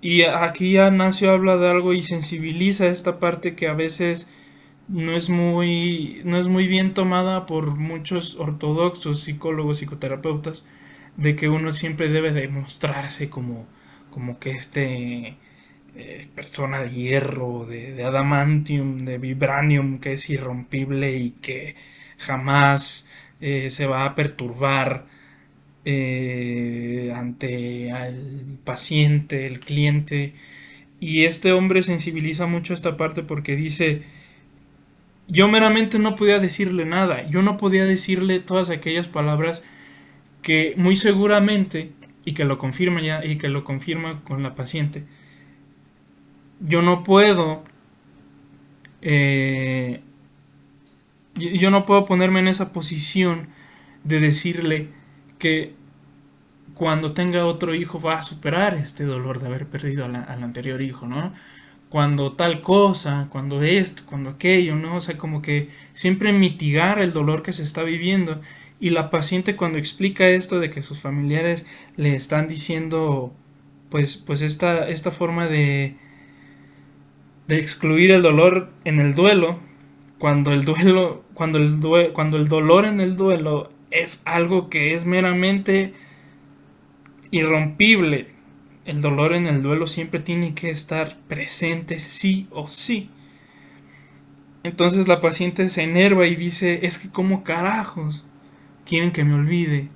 Y 0.03 0.25
aquí 0.25 0.73
ya 0.73 0.91
Nacio 0.91 1.33
habla 1.33 1.57
de 1.57 1.71
algo 1.71 1.95
y 1.95 2.03
sensibiliza 2.03 2.89
esta 2.89 3.19
parte 3.21 3.55
que 3.57 3.69
a 3.69 3.75
veces 3.75 4.29
no 4.89 5.17
es 5.17 5.31
muy, 5.31 6.21
no 6.25 6.39
es 6.39 6.49
muy 6.49 6.67
bien 6.67 6.95
tomada 6.95 7.47
por 7.47 7.77
muchos 7.77 8.37
ortodoxos 8.37 9.21
psicólogos, 9.23 9.79
psicoterapeutas, 9.79 10.67
de 11.17 11.37
que 11.37 11.49
uno 11.49 11.73
siempre 11.73 12.09
debe 12.11 12.33
demostrarse 12.33 13.31
como, 13.31 13.67
como 14.11 14.39
que 14.39 14.51
este 14.53 15.39
persona 16.35 16.81
de 16.81 16.91
hierro, 16.91 17.67
de, 17.67 18.03
adamantium, 18.05 19.05
de 19.05 19.19
vibranium, 19.19 19.99
que 19.99 20.15
es 20.15 20.31
irrompible 20.31 21.17
y 21.17 21.31
que 21.33 21.77
jamás 22.19 23.09
eh, 23.41 23.71
se 23.71 23.87
va 23.87 24.05
a 24.05 24.15
perturbar 24.15 25.07
eh, 25.85 27.13
ante 27.15 27.91
el 27.91 28.59
paciente, 28.65 29.47
el 29.47 29.61
cliente. 29.61 30.35
Y 31.01 31.25
este 31.25 31.53
hombre 31.53 31.83
sensibiliza 31.83 32.47
mucho 32.47 32.75
esta 32.75 32.97
parte 32.97 33.23
porque 33.23 33.57
dice, 33.57 34.03
yo 35.29 35.49
meramente 35.49 35.99
no 35.99 36.15
podía 36.17 36.39
decirle 36.39 36.85
nada, 36.85 37.29
yo 37.29 37.43
no 37.43 37.57
podía 37.57 37.85
decirle 37.87 38.41
todas 38.41 38.71
aquellas 38.71 39.09
palabras 39.09 39.63
que 40.43 40.75
muy 40.77 40.97
seguramente, 40.97 41.93
y 42.25 42.35
que 42.35 42.45
lo 42.45 42.59
confirma 42.59 43.01
ya, 43.03 43.25
y 43.25 43.39
que 43.39 43.49
lo 43.49 43.65
confirma 43.65 44.23
con 44.25 44.43
la 44.43 44.55
paciente, 44.55 45.05
yo 46.62 46.83
no 46.83 47.02
puedo, 47.02 47.64
eh, 49.00 50.00
yo 51.35 51.71
no 51.71 51.85
puedo 51.85 52.04
ponerme 52.07 52.40
en 52.40 52.49
esa 52.49 52.73
posición 52.73 53.49
de 54.04 54.21
decirle 54.21 54.88
que 55.38 55.75
cuando 56.75 57.12
tenga 57.12 57.45
otro 57.47 57.75
hijo 57.75 58.00
va 58.00 58.19
a 58.19 58.23
superar 58.23 58.75
este 58.75 59.04
dolor 59.04 59.40
de 59.40 59.47
haber 59.47 59.66
perdido 59.66 60.04
al, 60.04 60.14
anterior 60.14 60.81
hijo, 60.81 61.07
¿no? 61.07 61.33
cuando 61.88 62.33
tal 62.33 62.62
cosa, 62.62 63.26
cuando 63.28 63.62
esto, 63.62 64.04
cuando 64.07 64.31
aquello, 64.31 64.76
¿no? 64.76 64.97
O 64.97 65.00
sea, 65.02 65.19
como 65.19 65.42
que 65.42 65.69
siempre 65.92 66.33
mitigar 66.33 66.99
el 67.00 67.12
dolor 67.12 67.42
que 67.42 67.52
se 67.52 67.62
está 67.64 67.83
viviendo. 67.83 68.40
Y 68.81 68.90
la 68.90 69.11
paciente 69.11 69.57
cuando 69.57 69.76
explica 69.76 70.26
esto 70.26 70.59
de 70.59 70.71
que 70.71 70.83
sus 70.83 71.00
familiares 71.00 71.66
le 71.97 72.14
están 72.14 72.49
diciendo 72.49 73.35
pues, 73.90 74.16
pues 74.16 74.40
esta, 74.40 74.88
esta 74.88 75.11
forma 75.11 75.47
de, 75.49 75.97
de 77.53 77.59
excluir 77.59 78.13
el 78.13 78.23
dolor 78.23 78.71
en 78.87 78.99
el 78.99 79.15
duelo, 79.15 79.59
cuando 80.17 80.53
el 80.53 80.65
duelo, 80.65 81.23
cuando 81.35 81.59
el, 81.59 81.79
cuando 82.15 82.39
el 82.39 82.49
dolor 82.49 82.87
en 82.87 82.99
el 82.99 83.15
duelo 83.15 83.71
es 83.91 84.23
algo 84.25 84.71
que 84.71 84.95
es 84.95 85.05
meramente 85.05 85.93
irrompible. 87.31 88.29
El 88.87 89.03
dolor 89.03 89.35
en 89.35 89.47
el 89.47 89.63
duelo 89.63 89.87
siempre 89.87 90.19
tiene 90.19 90.55
que 90.55 90.71
estar 90.71 91.19
presente 91.29 91.99
sí 91.99 92.47
o 92.53 92.69
sí. 92.69 93.11
Entonces 94.63 95.07
la 95.07 95.21
paciente 95.21 95.69
se 95.69 95.83
enerva 95.83 96.27
y 96.27 96.37
dice, 96.37 96.87
es 96.87 96.97
que 96.97 97.11
como 97.11 97.45
carajos 97.45 98.25
quieren 98.87 99.13
que 99.13 99.25
me 99.25 99.35
olvide. 99.35 99.91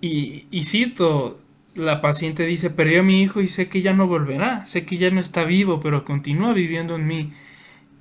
Y, 0.00 0.46
y 0.50 0.64
cito, 0.64 1.40
la 1.74 2.00
paciente 2.00 2.46
dice, 2.46 2.70
perdí 2.70 2.96
a 2.96 3.02
mi 3.02 3.22
hijo 3.22 3.40
y 3.40 3.48
sé 3.48 3.68
que 3.68 3.82
ya 3.82 3.92
no 3.94 4.06
volverá, 4.06 4.66
sé 4.66 4.84
que 4.84 4.96
ya 4.98 5.10
no 5.10 5.20
está 5.20 5.44
vivo, 5.44 5.80
pero 5.80 6.04
continúa 6.04 6.52
viviendo 6.52 6.96
en 6.96 7.06
mí. 7.06 7.32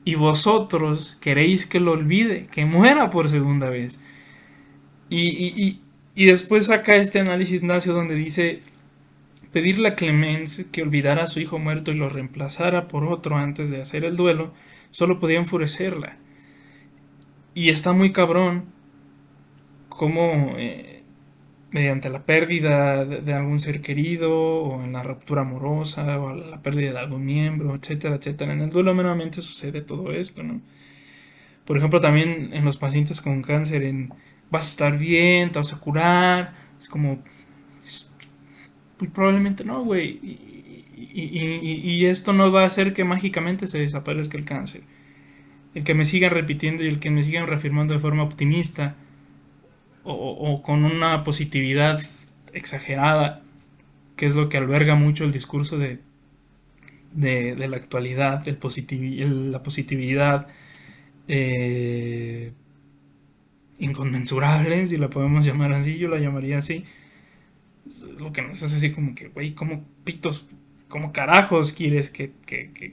Y 0.05 0.15
vosotros 0.15 1.17
queréis 1.21 1.65
que 1.67 1.79
lo 1.79 1.93
olvide, 1.93 2.47
que 2.51 2.65
muera 2.65 3.09
por 3.11 3.29
segunda 3.29 3.69
vez. 3.69 3.99
Y, 5.09 5.63
y, 5.63 5.81
y 6.15 6.25
después 6.25 6.67
saca 6.67 6.95
este 6.95 7.19
análisis 7.19 7.63
nacio 7.63 7.93
donde 7.93 8.15
dice, 8.15 8.61
pedirle 9.51 9.89
a 9.89 9.95
Clemens 9.95 10.65
que 10.71 10.81
olvidara 10.83 11.23
a 11.23 11.27
su 11.27 11.39
hijo 11.39 11.59
muerto 11.59 11.91
y 11.91 11.95
lo 11.95 12.09
reemplazara 12.09 12.87
por 12.87 13.05
otro 13.05 13.37
antes 13.37 13.69
de 13.69 13.81
hacer 13.81 14.05
el 14.05 14.15
duelo, 14.17 14.53
solo 14.91 15.19
podía 15.19 15.39
enfurecerla. 15.39 16.17
Y 17.53 17.69
está 17.69 17.91
muy 17.93 18.11
cabrón 18.13 18.65
como 19.89 20.55
eh, 20.57 20.90
mediante 21.71 22.09
la 22.09 22.25
pérdida 22.25 23.05
de, 23.05 23.33
algún 23.33 23.59
ser 23.59 23.81
querido, 23.81 24.31
o 24.63 24.83
en 24.83 24.93
la 24.93 25.03
ruptura 25.03 25.41
amorosa, 25.41 26.19
o 26.19 26.35
la 26.35 26.61
pérdida 26.61 26.91
de 26.91 26.99
algún 26.99 27.25
miembro, 27.25 27.75
etcétera, 27.75 28.15
etcétera. 28.15 28.53
En 28.53 28.61
el 28.61 28.69
duelo 28.69 28.93
meramente 28.93 29.41
sucede 29.41 29.81
todo 29.81 30.11
esto, 30.11 30.43
¿no? 30.43 30.61
Por 31.65 31.77
ejemplo, 31.77 32.01
también 32.01 32.49
en 32.53 32.65
los 32.65 32.77
pacientes 32.77 33.21
con 33.21 33.41
cáncer, 33.41 33.83
en 33.83 34.13
vas 34.49 34.65
a 34.65 34.69
estar 34.71 34.97
bien, 34.97 35.51
te 35.51 35.59
vas 35.59 35.73
a 35.73 35.79
curar, 35.79 36.53
es 36.79 36.89
como, 36.89 37.23
muy 38.99 39.09
probablemente 39.09 39.63
no, 39.63 39.83
güey. 39.83 40.19
Y, 41.13 42.05
esto 42.05 42.33
no 42.33 42.51
va 42.51 42.63
a 42.63 42.67
hacer 42.67 42.93
que 42.93 43.03
mágicamente 43.03 43.67
se 43.67 43.79
desaparezca 43.79 44.37
el 44.37 44.45
cáncer. 44.45 44.83
El 45.73 45.83
que 45.83 45.93
me 45.93 46.05
sigan 46.05 46.31
repitiendo 46.31 46.83
y 46.83 46.87
el 46.87 46.99
que 46.99 47.09
me 47.09 47.23
sigan 47.23 47.47
reafirmando 47.47 47.93
de 47.93 47.99
forma 47.99 48.23
optimista 48.23 48.95
o, 50.03 50.61
con 50.63 50.83
una 50.83 51.23
positividad 51.23 52.01
exagerada, 52.53 53.41
que 54.15 54.27
es 54.27 54.35
lo 54.35 54.49
que 54.49 54.57
alberga 54.57 54.95
mucho 54.95 55.23
el 55.23 55.31
discurso 55.31 55.77
de, 55.77 55.99
de, 57.13 57.67
la 57.67 57.77
actualidad, 57.77 58.45
la 58.45 59.63
positividad 59.63 60.47
eh, 61.27 62.51
inconmensurable, 63.79 64.85
si 64.85 64.97
la 64.97 65.09
podemos 65.09 65.45
llamar 65.45 65.73
así, 65.73 65.97
yo 65.97 66.09
la 66.09 66.19
llamaría 66.19 66.57
así 66.57 66.85
lo 68.19 68.31
que 68.31 68.41
nos 68.41 68.61
hace 68.61 68.75
así 68.75 68.91
como 68.91 69.15
que, 69.15 69.29
güey, 69.29 69.53
como 69.53 69.83
pitos, 70.03 70.47
como 70.87 71.11
carajos 71.11 71.71
quieres 71.71 72.09
que, 72.09 72.31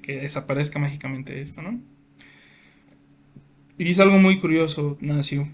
desaparezca 0.07 0.79
mágicamente 0.79 1.41
esto, 1.41 1.63
¿no? 1.63 1.81
Y 3.77 3.85
dice 3.85 4.03
algo 4.03 4.19
muy 4.19 4.41
curioso, 4.41 4.99
Nacio. 5.01 5.49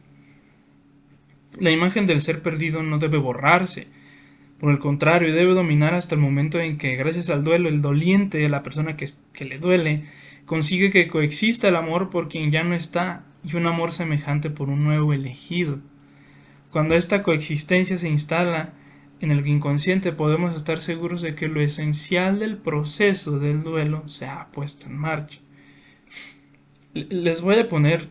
La 1.59 1.71
imagen 1.71 2.07
del 2.07 2.21
ser 2.21 2.43
perdido 2.43 2.83
no 2.83 2.99
debe 2.99 3.19
borrarse. 3.19 3.87
Por 4.59 4.73
el 4.73 4.79
contrario, 4.79 5.35
debe 5.35 5.55
dominar 5.55 5.95
hasta 5.95 6.15
el 6.15 6.21
momento 6.21 6.61
en 6.61 6.79
que, 6.79 6.97
gracias 6.97 7.31
al 7.31 7.45
duelo, 7.45 7.69
el 7.69 7.83
doliente, 7.83 8.49
la 8.49 8.63
persona 8.63 8.97
que, 8.97 9.07
que 9.33 9.45
le 9.45 9.59
duele, 9.59 10.05
consigue 10.47 10.91
que 10.91 11.09
coexista 11.09 11.69
el 11.69 11.77
amor 11.77 12.11
por 12.11 12.29
quien 12.29 12.51
ya 12.51 12.65
no 12.65 12.75
está 12.75 13.25
y 13.45 13.57
un 13.57 13.67
amor 13.67 13.93
semejante 13.93 14.51
por 14.51 14.69
un 14.69 14.85
nuevo 14.85 15.13
elegido. 15.13 15.81
Cuando 16.71 16.95
esta 16.95 17.23
coexistencia 17.23 17.99
se 17.99 18.09
instala, 18.09 18.73
en 19.21 19.31
el 19.31 19.47
inconsciente 19.47 20.13
podemos 20.13 20.57
estar 20.57 20.81
seguros 20.81 21.23
de 21.23 21.35
que 21.35 21.49
lo 21.49 21.61
esencial 21.61 22.41
del 22.41 22.57
proceso 22.57 23.39
del 23.39 23.63
duelo 23.63 24.09
se 24.09 24.27
ha 24.27 24.49
puesto 24.51 24.87
en 24.87 24.99
marcha. 24.99 25.41
Les 26.95 27.41
voy 27.41 27.57
a 27.57 27.69
poner 27.69 28.09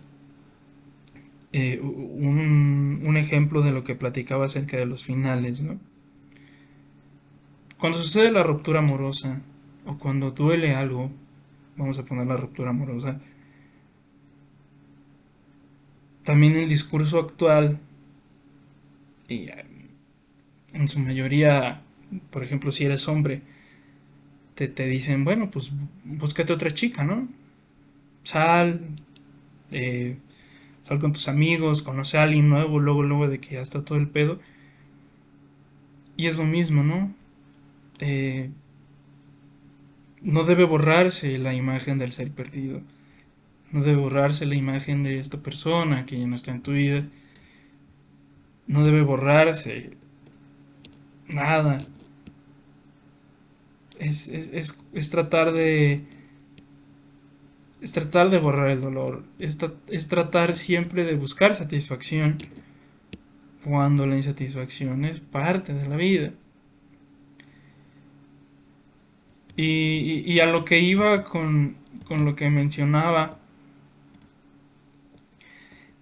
eh, 1.54 1.80
un, 1.80 3.16
ejemplo 3.16 3.62
de 3.62 3.72
lo 3.72 3.84
que 3.84 3.94
platicaba 3.94 4.46
acerca 4.46 4.76
de 4.76 4.88
los 4.88 5.04
finales. 5.04 5.64
Cuando 7.80 8.02
sucede 8.02 8.32
la 8.32 8.42
ruptura 8.42 8.80
amorosa 8.80 9.40
o 9.86 9.98
cuando 10.00 10.32
duele 10.32 10.74
algo, 10.74 11.12
vamos 11.78 12.00
a 12.00 12.06
poner 12.06 12.26
la 12.26 12.38
ruptura 12.38 12.72
amorosa, 12.72 13.22
también 16.24 16.56
el 16.56 16.68
discurso 16.68 17.20
actual 17.20 17.80
y 19.28 19.50
en 20.74 20.88
su 20.88 21.00
mayoría, 21.00 21.82
por 22.32 22.44
ejemplo, 22.44 22.72
si 22.72 22.86
eres 22.86 23.08
hombre, 23.08 23.42
te, 24.56 24.88
dicen, 24.88 25.24
bueno, 25.24 25.52
pues 25.52 25.72
búscate 26.04 26.52
otra 26.52 26.72
chica, 26.72 27.04
¿no? 27.04 27.28
Sal, 28.24 28.82
eh, 29.72 30.18
sal 30.84 31.00
con 31.00 31.14
tus 31.14 31.28
amigos, 31.28 31.82
conoce 31.82 32.18
a 32.18 32.24
alguien 32.24 32.50
nuevo, 32.50 32.80
luego, 32.80 33.04
luego 33.04 33.28
de 33.28 33.40
que 33.40 33.56
ya 33.56 33.62
está 33.62 33.84
todo 33.84 33.98
el 33.98 34.10
pedo. 34.10 34.40
Y 36.18 36.28
es 36.28 36.38
lo 36.38 36.46
mismo, 36.46 36.84
¿no? 36.84 37.14
Eh, 38.00 38.50
no 40.22 40.44
debe 40.44 40.64
borrarse 40.64 41.38
la 41.38 41.54
imagen 41.54 41.98
del 41.98 42.12
ser 42.12 42.32
perdido. 42.32 42.82
No 43.72 43.82
debe 43.82 43.98
borrarse 43.98 44.46
la 44.46 44.56
imagen 44.56 45.04
de 45.04 45.20
esta 45.20 45.40
persona 45.40 46.06
que 46.06 46.20
ya 46.20 46.28
no 46.28 46.36
está 46.36 46.52
en 46.52 46.62
tu 46.62 46.72
vida. 46.72 47.06
No 48.68 48.86
debe 48.86 49.02
borrarse 49.02 49.98
nada. 51.28 51.88
Es, 54.00 54.28
es, 54.30 55.10
tratar 55.10 55.54
de... 55.54 56.04
Es 57.84 57.92
tratar 57.92 58.32
de 58.32 58.40
borrar 58.40 58.70
el 58.70 58.82
dolor. 58.82 59.24
Es, 59.38 59.58
es 59.88 60.08
tratar 60.08 60.56
siempre 60.56 61.04
de 61.04 61.16
buscar 61.16 61.54
satisfacción 61.54 62.38
cuando 63.64 64.08
la 64.08 64.16
insatisfacción 64.16 65.06
es 65.06 65.20
parte 65.20 65.74
de 65.74 65.88
la 65.88 65.96
vida. 65.96 66.34
Y, 69.56 70.24
y, 70.26 70.40
a 70.40 70.48
lo 70.48 70.66
que 70.66 70.80
iba 70.80 71.24
con, 71.24 71.78
con, 72.08 72.26
lo 72.26 72.36
que 72.36 72.50
mencionaba, 72.50 73.38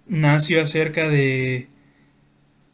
nació 0.08 0.64
acerca 0.64 1.10
de, 1.10 1.68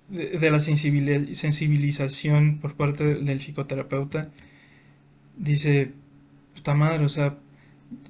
de, 0.10 0.52
la 0.52 0.60
sensibilización 0.60 2.60
por 2.60 2.76
parte 2.76 3.16
del, 3.16 3.40
psicoterapeuta, 3.40 4.30
dice, 5.36 5.94
puta 6.54 6.76
madre, 6.76 7.06
o 7.06 7.10
sea, 7.10 7.38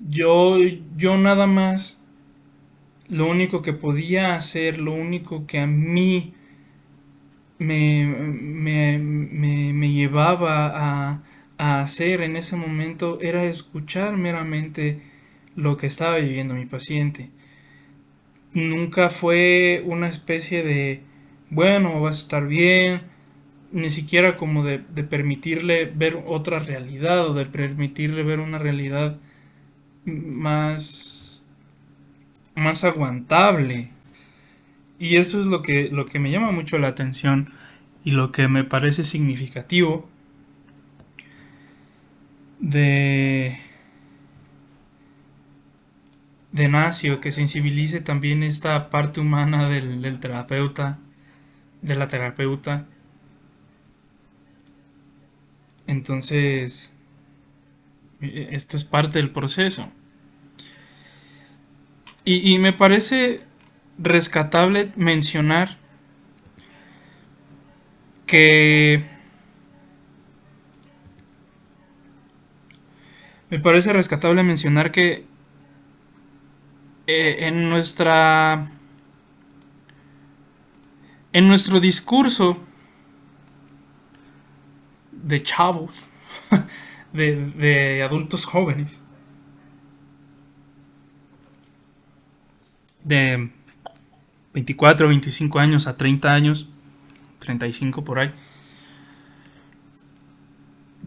yo, 0.08 0.58
yo 0.98 1.18
nada 1.18 1.48
más, 1.48 2.06
lo 3.10 3.30
único 3.30 3.62
que 3.62 3.74
podía 3.74 4.36
hacer, 4.36 4.80
lo 4.80 4.94
único 4.94 5.48
que 5.48 5.60
a 5.60 5.68
mí 5.68 6.34
me, 7.60 8.06
me, 9.00 9.92
llevaba 9.92 10.68
a, 10.68 11.24
a 11.58 11.82
hacer 11.82 12.22
en 12.22 12.38
ese 12.38 12.56
momento 12.56 13.20
era 13.22 13.44
escuchar 13.46 14.18
meramente 14.18 15.02
lo 15.56 15.78
que 15.78 15.88
estaba 15.88 16.18
viviendo 16.18 16.54
mi 16.54 16.66
paciente. 16.66 17.32
Nunca 18.54 19.10
fue 19.10 19.84
una 19.86 20.08
especie 20.10 20.64
de 20.64 21.02
bueno, 21.50 22.02
vas 22.02 22.20
a 22.20 22.22
estar 22.24 22.48
bien, 22.48 23.02
ni 23.72 23.90
siquiera 23.90 24.38
como 24.38 24.64
de, 24.64 24.80
permitirle 24.80 25.86
ver 25.86 26.24
otra 26.28 26.60
realidad 26.60 27.28
o 27.30 27.34
de 27.34 27.46
permitirle 27.46 28.24
ver 28.24 28.40
una 28.40 28.60
realidad 28.60 29.18
más, 30.08 31.46
más 32.56 32.84
aguantable. 32.84 33.92
Y 35.00 35.18
eso 35.18 35.40
es 35.40 35.46
lo 35.48 35.62
que, 35.62 35.90
lo 35.92 36.06
que 36.08 36.20
me 36.20 36.32
llama 36.32 36.52
mucho 36.52 36.78
la 36.80 36.88
atención 36.88 37.52
y 38.04 38.12
lo 38.12 38.32
que 38.32 38.48
me 38.48 38.64
parece 38.64 39.04
significativo 39.04 40.10
de, 42.60 43.60
de 46.52 46.68
Nacio, 46.70 47.20
que 47.22 47.32
sensibilice 47.32 48.02
también 48.02 48.44
esta 48.44 48.90
parte 48.90 49.22
humana 49.22 49.70
del, 49.70 50.02
del 50.02 50.20
terapeuta 50.20 51.00
de 51.82 51.96
la 51.96 52.08
terapeuta. 52.08 52.86
Entonces, 55.88 56.94
e, 58.22 58.50
esto 58.52 58.78
es 58.78 58.84
parte 58.84 59.20
del 59.20 59.32
proceso. 59.32 59.92
Y, 62.30 62.58
me 62.58 62.74
parece 62.74 63.40
rescatable 63.98 64.92
mencionar 64.98 65.78
que 68.26 69.06
me 73.50 73.60
parece 73.60 73.94
rescatable 73.94 74.44
mencionar 74.44 74.92
que 74.92 75.24
eh, 77.08 77.38
en 77.48 77.70
nuestra 77.70 78.72
en 81.32 81.48
nuestro 81.48 81.80
discurso 81.80 82.58
de 85.14 85.44
chavos 85.44 86.04
de, 87.14 87.38
de 87.52 88.04
adultos 88.04 88.44
jóvenes 88.44 89.02
de 93.08 93.50
24, 94.54 95.08
25 95.08 95.60
años 95.60 95.88
a 95.88 95.98
30 95.98 96.32
años, 96.32 96.70
35 97.40 98.04
por 98.04 98.20
ahí, 98.20 98.34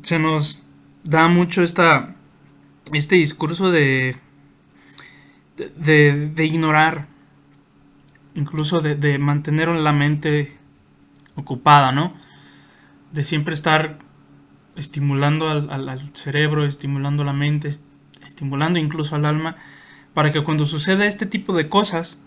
se 0.03 0.19
nos 0.19 0.63
da 1.05 1.29
mucho 1.29 1.63
esta, 1.63 2.15
este 2.93 3.17
discurso 3.17 3.71
de, 3.71 4.17
de, 5.57 6.45
ignorar, 6.45 7.07
incluso 8.35 8.81
de, 8.81 8.95
de, 8.95 9.19
mantener 9.19 9.69
la 9.69 9.93
mente 9.93 10.57
ocupada, 11.35 11.93
¿no? 11.93 12.15
De 13.13 13.25
siempre 13.25 13.55
estar 13.55 13.99
estimulando 14.77 15.49
al, 15.49 15.71
al, 15.71 15.89
al 15.89 16.01
cerebro, 16.15 16.65
estimulando 16.65 17.25
la 17.25 17.33
mente, 17.33 17.69
estimulando 18.25 18.79
incluso 18.79 19.17
al 19.17 19.25
alma, 19.27 19.57
para 20.15 20.33
que 20.33 20.43
cuando 20.43 20.67
suceda 20.67 21.07
este 21.07 21.27
tipo 21.27 21.55
de 21.55 21.69
cosas, 21.69 22.21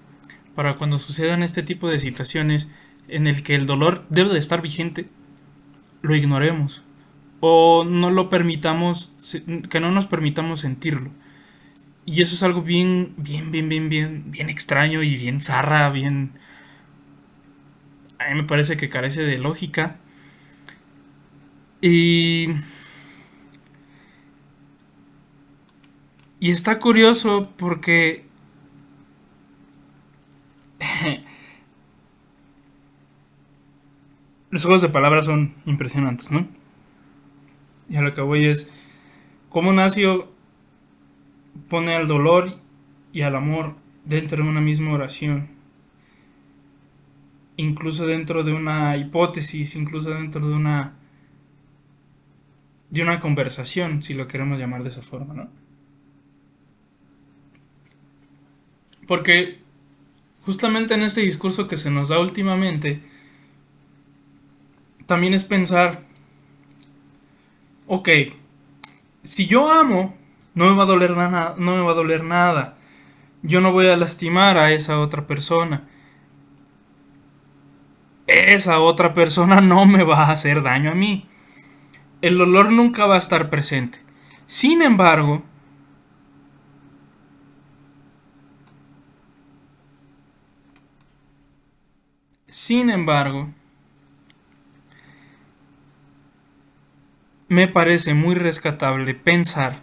para 0.56 0.76
cuando 0.76 0.98
sucedan 0.98 1.44
este 1.44 1.64
tipo 1.64 1.90
de 1.90 2.00
situaciones 2.00 2.70
en 3.08 3.28
el 3.28 3.44
que 3.44 3.56
el 3.56 3.66
dolor 3.66 4.06
debe 4.10 4.34
de 4.34 4.40
estar 4.40 4.62
vigente, 4.62 5.08
lo 6.02 6.16
ignoremos 6.16 6.84
o 7.46 7.84
no 7.84 8.10
lo 8.10 8.30
permitamos, 8.30 9.12
que 9.70 9.82
no 9.82 9.92
nos 9.92 10.06
permitamos 10.06 10.62
sentirlo. 10.62 11.12
Y 12.06 12.22
eso 12.22 12.36
es 12.36 12.44
algo 12.44 12.62
bien, 12.62 13.16
bien, 13.18 13.52
bien, 13.52 13.68
bien, 13.68 13.90
bien, 13.90 14.32
bien 14.32 14.50
extraño 14.50 15.04
y 15.04 15.18
bien 15.18 15.42
zarra, 15.42 15.90
bien... 15.90 16.32
A 18.18 18.30
mí 18.30 18.36
me 18.36 18.44
parece 18.48 18.78
que 18.78 18.88
carece 18.88 19.24
de 19.24 19.40
lógica. 19.40 19.98
Y... 21.82 22.48
Y 26.44 26.52
está 26.52 26.78
curioso 26.78 27.50
porque 27.56 28.26
los 34.52 34.62
juegos 34.62 34.82
de 34.82 34.90
palabras 34.90 35.24
son 35.24 35.56
impresionantes, 35.66 36.30
¿no? 36.32 36.46
Y 37.88 37.96
a 37.96 38.02
lo 38.02 38.14
que 38.14 38.20
voy 38.20 38.44
es, 38.48 38.70
¿cómo 39.48 39.72
Nacio 39.72 40.34
pone 41.70 41.96
al 41.96 42.10
dolor 42.10 42.58
y 43.14 43.22
al 43.22 43.38
amor 43.38 43.78
dentro 44.04 44.44
de 44.44 44.50
una 44.50 44.60
misma 44.60 44.92
oración? 44.92 45.48
Incluso 47.56 48.06
dentro 48.06 48.44
de 48.44 48.52
una 48.52 48.98
hipótesis, 48.98 49.78
incluso 49.78 50.10
dentro 50.10 50.46
de 50.46 50.56
una 50.56 50.96
de 52.90 53.02
una 53.02 53.22
conversación, 53.22 54.04
si 54.04 54.14
lo 54.14 54.28
queremos 54.28 54.60
llamar 54.60 54.84
de 54.84 54.90
esa 54.90 55.02
forma, 55.02 55.34
¿no? 55.34 55.63
Porque 59.08 59.62
justamente 60.46 60.94
en 60.94 61.04
este 61.04 61.22
discurso 61.22 61.68
que 61.68 61.78
se 61.78 61.92
nos 61.92 62.10
da 62.10 62.20
últimamente, 62.20 63.02
también 65.06 65.34
es 65.34 65.44
pensar, 65.44 66.04
ok, 67.88 68.10
si 69.24 69.46
yo 69.48 69.72
amo, 69.72 70.16
no 70.54 70.70
me 70.70 70.76
va 70.76 70.84
a 70.84 70.88
doler 70.88 71.18
nada, 71.18 71.56
no 71.58 71.76
me 71.76 71.82
va 71.82 71.92
a 71.92 71.96
doler 71.96 72.24
nada. 72.24 72.78
Yo 73.42 73.60
no 73.60 73.72
voy 73.72 73.88
a 73.88 73.98
lastimar 73.98 74.58
a 74.58 74.72
esa 74.72 75.00
otra 75.00 75.28
persona. 75.28 75.88
Esa 78.28 78.80
otra 78.80 79.14
persona 79.14 79.60
no 79.62 79.86
me 79.86 80.04
va 80.04 80.24
a 80.24 80.32
hacer 80.32 80.64
daño 80.64 80.92
a 80.92 80.96
mí. 80.96 81.28
El 82.22 82.38
dolor 82.38 82.72
nunca 82.72 83.06
va 83.06 83.16
a 83.16 83.20
estar 83.20 83.50
presente. 83.50 84.00
Sin 84.46 84.82
embargo, 84.82 85.44
sin 92.54 92.92
embargo, 92.92 93.50
me 97.48 97.68
parece 97.68 98.14
muy 98.14 98.36
rescatable 98.36 99.16
pensar 99.16 99.82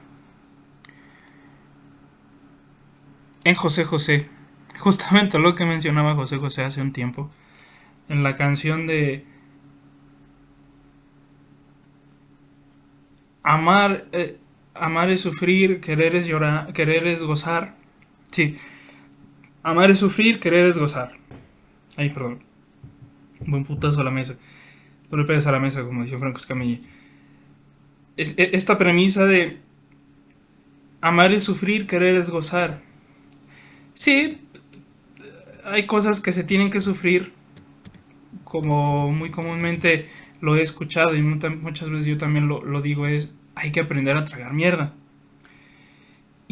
en 3.42 3.56
José 3.56 3.84
José, 3.84 4.28
justamente 4.78 5.40
lo 5.40 5.56
que 5.56 5.64
mencionaba 5.64 6.14
José 6.14 6.38
José 6.38 6.62
hace 6.62 6.80
un 6.80 6.92
tiempo, 6.92 7.28
en 8.08 8.22
la 8.22 8.36
canción 8.36 8.86
de 8.86 9.26
Amar, 13.42 14.06
eh, 14.12 14.38
amar 14.74 15.10
es 15.10 15.22
sufrir, 15.22 15.80
querer 15.80 16.14
es 16.14 16.28
llorar, 16.28 16.72
querer 16.72 17.08
es 17.08 17.20
gozar. 17.22 17.74
Sí, 18.30 18.56
amar 19.64 19.90
es 19.90 19.98
sufrir, 19.98 20.38
querer 20.38 20.66
es 20.66 20.78
gozar. 20.78 21.14
Ay, 21.96 22.10
perdón. 22.10 22.49
Buen 23.46 23.64
putazo 23.64 24.00
a 24.00 24.04
la 24.04 24.10
mesa. 24.10 24.36
No 25.10 25.18
le 25.18 25.24
pegues 25.24 25.46
a 25.46 25.52
la 25.52 25.60
mesa, 25.60 25.82
como 25.82 26.02
decía 26.02 26.18
Franco 26.18 26.38
Escamilla. 26.38 26.78
E, 28.16 28.50
esta 28.52 28.78
premisa 28.78 29.26
de 29.26 29.58
amar 31.00 31.32
es 31.32 31.44
sufrir, 31.44 31.86
querer 31.86 32.16
es 32.16 32.30
gozar. 32.30 32.82
Sí, 33.94 34.38
hay 35.64 35.86
cosas 35.86 36.20
que 36.20 36.32
se 36.32 36.44
tienen 36.44 36.70
que 36.70 36.80
sufrir, 36.80 37.32
como 38.44 39.10
muy 39.10 39.30
comúnmente 39.30 40.08
lo 40.40 40.56
he 40.56 40.62
escuchado 40.62 41.14
y 41.14 41.22
muchas 41.22 41.90
veces 41.90 42.06
yo 42.06 42.18
también 42.18 42.48
lo, 42.48 42.64
lo 42.64 42.80
digo, 42.80 43.06
es 43.06 43.30
hay 43.54 43.72
que 43.72 43.80
aprender 43.80 44.16
a 44.16 44.24
tragar 44.24 44.52
mierda. 44.54 44.94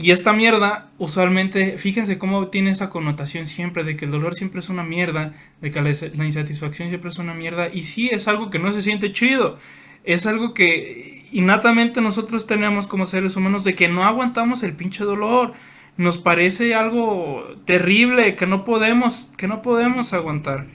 Y 0.01 0.13
esta 0.13 0.33
mierda, 0.33 0.91
usualmente, 0.99 1.77
fíjense 1.77 2.19
cómo 2.19 2.47
tiene 2.47 2.71
esa 2.71 2.89
connotación 2.89 3.49
siempre 3.49 3.83
de 3.83 3.97
que 3.97 4.05
el 4.05 4.13
dolor 4.13 4.37
siempre 4.37 4.61
es 4.61 4.69
una 4.69 4.85
mierda, 4.85 5.35
de 5.61 5.73
que 5.73 5.83
la, 5.83 6.25
insatisfacción 6.25 6.89
siempre 6.89 7.11
es 7.11 7.19
una 7.19 7.35
mierda. 7.35 7.69
Y 7.69 7.83
sí, 7.83 8.09
es 8.13 8.29
algo 8.29 8.49
que 8.49 8.61
no 8.61 8.73
se 8.73 8.81
siente 8.81 9.11
chido. 9.11 9.59
Es 10.05 10.25
algo 10.27 10.55
que 10.55 11.27
innatamente 11.33 12.01
nosotros 12.01 12.47
tenemos 12.47 12.87
como 12.87 13.07
seres 13.07 13.35
humanos 13.35 13.65
de 13.65 13.75
que 13.75 13.89
no 13.89 14.05
aguantamos 14.05 14.63
el 14.63 14.75
pinche 14.75 15.03
dolor. 15.03 15.55
Nos 15.97 16.17
parece 16.17 16.77
algo 16.77 17.57
terrible 17.65 18.37
que 18.37 18.47
no 18.47 18.63
podemos, 18.63 19.33
que 19.37 19.49
no 19.49 19.63
podemos 19.63 20.13
aguantar. 20.13 20.67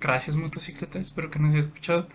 Gracias 0.00 0.36
motocicleta, 0.36 0.98
espero 0.98 1.30
que 1.30 1.38
nos 1.38 1.50
haya 1.50 1.60
escuchado. 1.60 2.08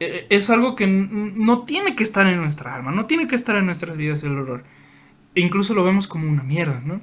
E, 0.00 0.26
e, 0.30 0.36
es 0.36 0.48
algo 0.50 0.74
que 0.74 0.86
no 0.86 1.64
tiene 1.64 1.94
que 1.94 2.02
estar 2.02 2.26
en 2.26 2.38
nuestra 2.38 2.74
alma, 2.74 2.90
no 2.90 3.06
tiene 3.06 3.28
que 3.28 3.36
estar 3.36 3.54
en 3.56 3.66
nuestras 3.66 3.96
vidas 3.96 4.24
el 4.24 4.34
dolor. 4.34 4.64
E 5.34 5.40
incluso 5.40 5.74
lo 5.74 5.84
vemos 5.84 6.08
como 6.08 6.28
una 6.28 6.42
mierda, 6.42 6.80
¿no? 6.80 7.00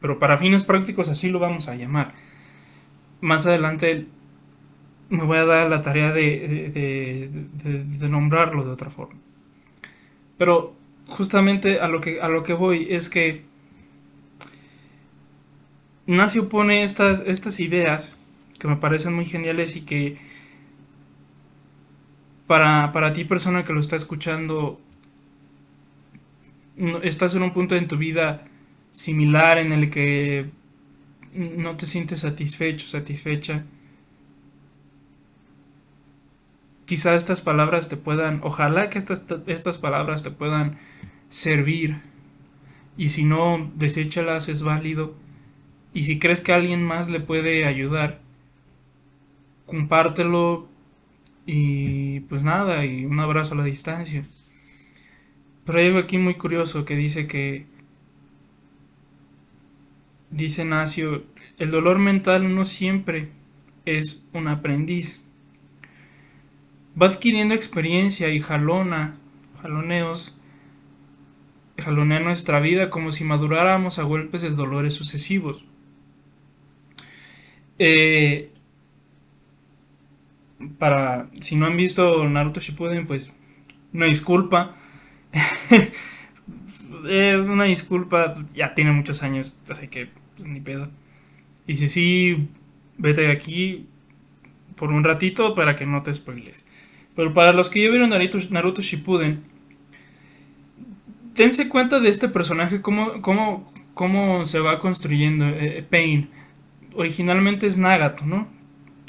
Pero 0.00 0.18
para 0.18 0.36
fines 0.36 0.62
prácticos 0.62 1.08
así 1.08 1.30
lo 1.30 1.38
vamos 1.38 1.68
a 1.68 1.74
llamar. 1.74 2.14
Más 3.20 3.46
adelante 3.46 4.06
me 5.08 5.24
voy 5.24 5.38
a 5.38 5.44
dar 5.44 5.70
la 5.70 5.82
tarea 5.82 6.12
de, 6.12 7.30
de, 7.64 8.08
nombrarlo 8.08 8.64
de 8.64 8.70
otra 8.70 8.90
forma. 8.90 9.20
Pero 10.38 10.74
justamente 11.06 11.80
a 11.80 11.88
lo 11.88 12.00
que, 12.00 12.20
a 12.20 12.28
lo 12.28 12.42
que 12.42 12.52
voy 12.52 12.88
es 12.90 13.08
que 13.08 13.42
Nacio 16.06 16.48
pone 16.48 16.82
estas 16.82 17.60
ideas 17.60 18.16
que 18.58 18.68
me 18.68 18.76
parecen 18.76 19.12
muy 19.14 19.24
geniales 19.24 19.76
y 19.76 19.82
que 19.82 20.18
para, 22.46 22.92
para 22.92 23.12
ti 23.12 23.24
persona 23.24 23.64
que 23.64 23.72
lo 23.72 23.80
está 23.80 23.96
escuchando 23.96 24.80
estás 27.02 27.34
en 27.34 27.42
un 27.42 27.52
punto 27.52 27.76
en 27.76 27.86
tu 27.86 27.96
vida 27.96 28.44
similar 28.92 29.58
en 29.58 29.72
el 29.72 29.90
que 29.90 30.50
no 31.34 31.76
te 31.76 31.86
sientes 31.86 32.20
satisfecho, 32.20 32.86
satisfecha 32.86 33.64
quizá 36.92 37.14
estas 37.14 37.40
palabras 37.40 37.88
te 37.88 37.96
puedan, 37.96 38.40
ojalá 38.42 38.90
que 38.90 38.98
estas, 38.98 39.24
estas 39.46 39.78
palabras 39.78 40.22
te 40.22 40.30
puedan 40.30 40.78
servir. 41.30 42.02
Y 42.98 43.08
si 43.08 43.24
no, 43.24 43.70
deséchalas, 43.76 44.50
es 44.50 44.62
válido. 44.62 45.14
Y 45.94 46.02
si 46.02 46.18
crees 46.18 46.42
que 46.42 46.52
alguien 46.52 46.82
más 46.82 47.08
le 47.08 47.20
puede 47.20 47.64
ayudar, 47.64 48.20
compártelo. 49.64 50.68
Y 51.46 52.20
pues 52.20 52.42
nada, 52.42 52.84
y 52.84 53.04
un 53.04 53.20
abrazo 53.20 53.54
a 53.54 53.58
la 53.58 53.64
distancia. 53.64 54.22
Pero 55.64 55.78
hay 55.78 55.86
algo 55.86 55.98
aquí 55.98 56.18
muy 56.18 56.34
curioso 56.34 56.84
que 56.84 56.96
dice 56.96 57.26
que 57.26 57.66
dice 60.30 60.64
Nacio, 60.64 61.24
el 61.58 61.70
dolor 61.70 61.98
mental 61.98 62.54
no 62.54 62.64
siempre 62.64 63.28
es 63.84 64.26
un 64.32 64.48
aprendiz. 64.48 65.20
Va 67.00 67.06
adquiriendo 67.06 67.54
experiencia 67.54 68.28
y 68.28 68.40
jalona, 68.40 69.16
jaloneos, 69.60 70.36
jalonea 71.78 72.20
nuestra 72.20 72.60
vida 72.60 72.90
como 72.90 73.12
si 73.12 73.24
maduráramos 73.24 73.98
a 73.98 74.02
golpes 74.04 74.42
de 74.42 74.50
dolores 74.50 74.94
sucesivos. 74.94 75.64
Eh, 77.78 78.51
para 80.78 81.28
si 81.40 81.56
no 81.56 81.66
han 81.66 81.76
visto 81.76 82.28
Naruto 82.28 82.60
Shippuden, 82.60 83.06
pues 83.06 83.32
una 83.92 84.06
disculpa. 84.06 84.76
Eh, 87.08 87.36
una 87.36 87.64
disculpa, 87.64 88.36
ya 88.54 88.74
tiene 88.74 88.92
muchos 88.92 89.24
años, 89.24 89.58
así 89.68 89.88
que 89.88 90.10
pues, 90.36 90.48
ni 90.48 90.60
pedo. 90.60 90.88
Y 91.66 91.74
si 91.74 91.88
sí, 91.88 92.48
vete 92.96 93.22
de 93.22 93.32
aquí 93.32 93.88
por 94.76 94.92
un 94.92 95.02
ratito 95.02 95.54
para 95.56 95.74
que 95.74 95.84
no 95.84 96.02
te 96.02 96.14
spoiles. 96.14 96.64
Pero 97.16 97.34
para 97.34 97.52
los 97.52 97.70
que 97.70 97.82
ya 97.82 97.90
vieron 97.90 98.10
Naruto, 98.10 98.38
Naruto 98.50 98.82
Shippuden, 98.82 99.42
dense 101.34 101.68
cuenta 101.68 102.00
de 102.00 102.08
este 102.08 102.28
personaje, 102.28 102.80
cómo, 102.82 103.20
cómo, 103.20 103.72
cómo 103.94 104.46
se 104.46 104.60
va 104.60 104.78
construyendo. 104.78 105.46
Eh, 105.48 105.84
Pain. 105.88 106.30
Originalmente 106.94 107.66
es 107.66 107.78
Nagato, 107.78 108.24
¿no? 108.26 108.48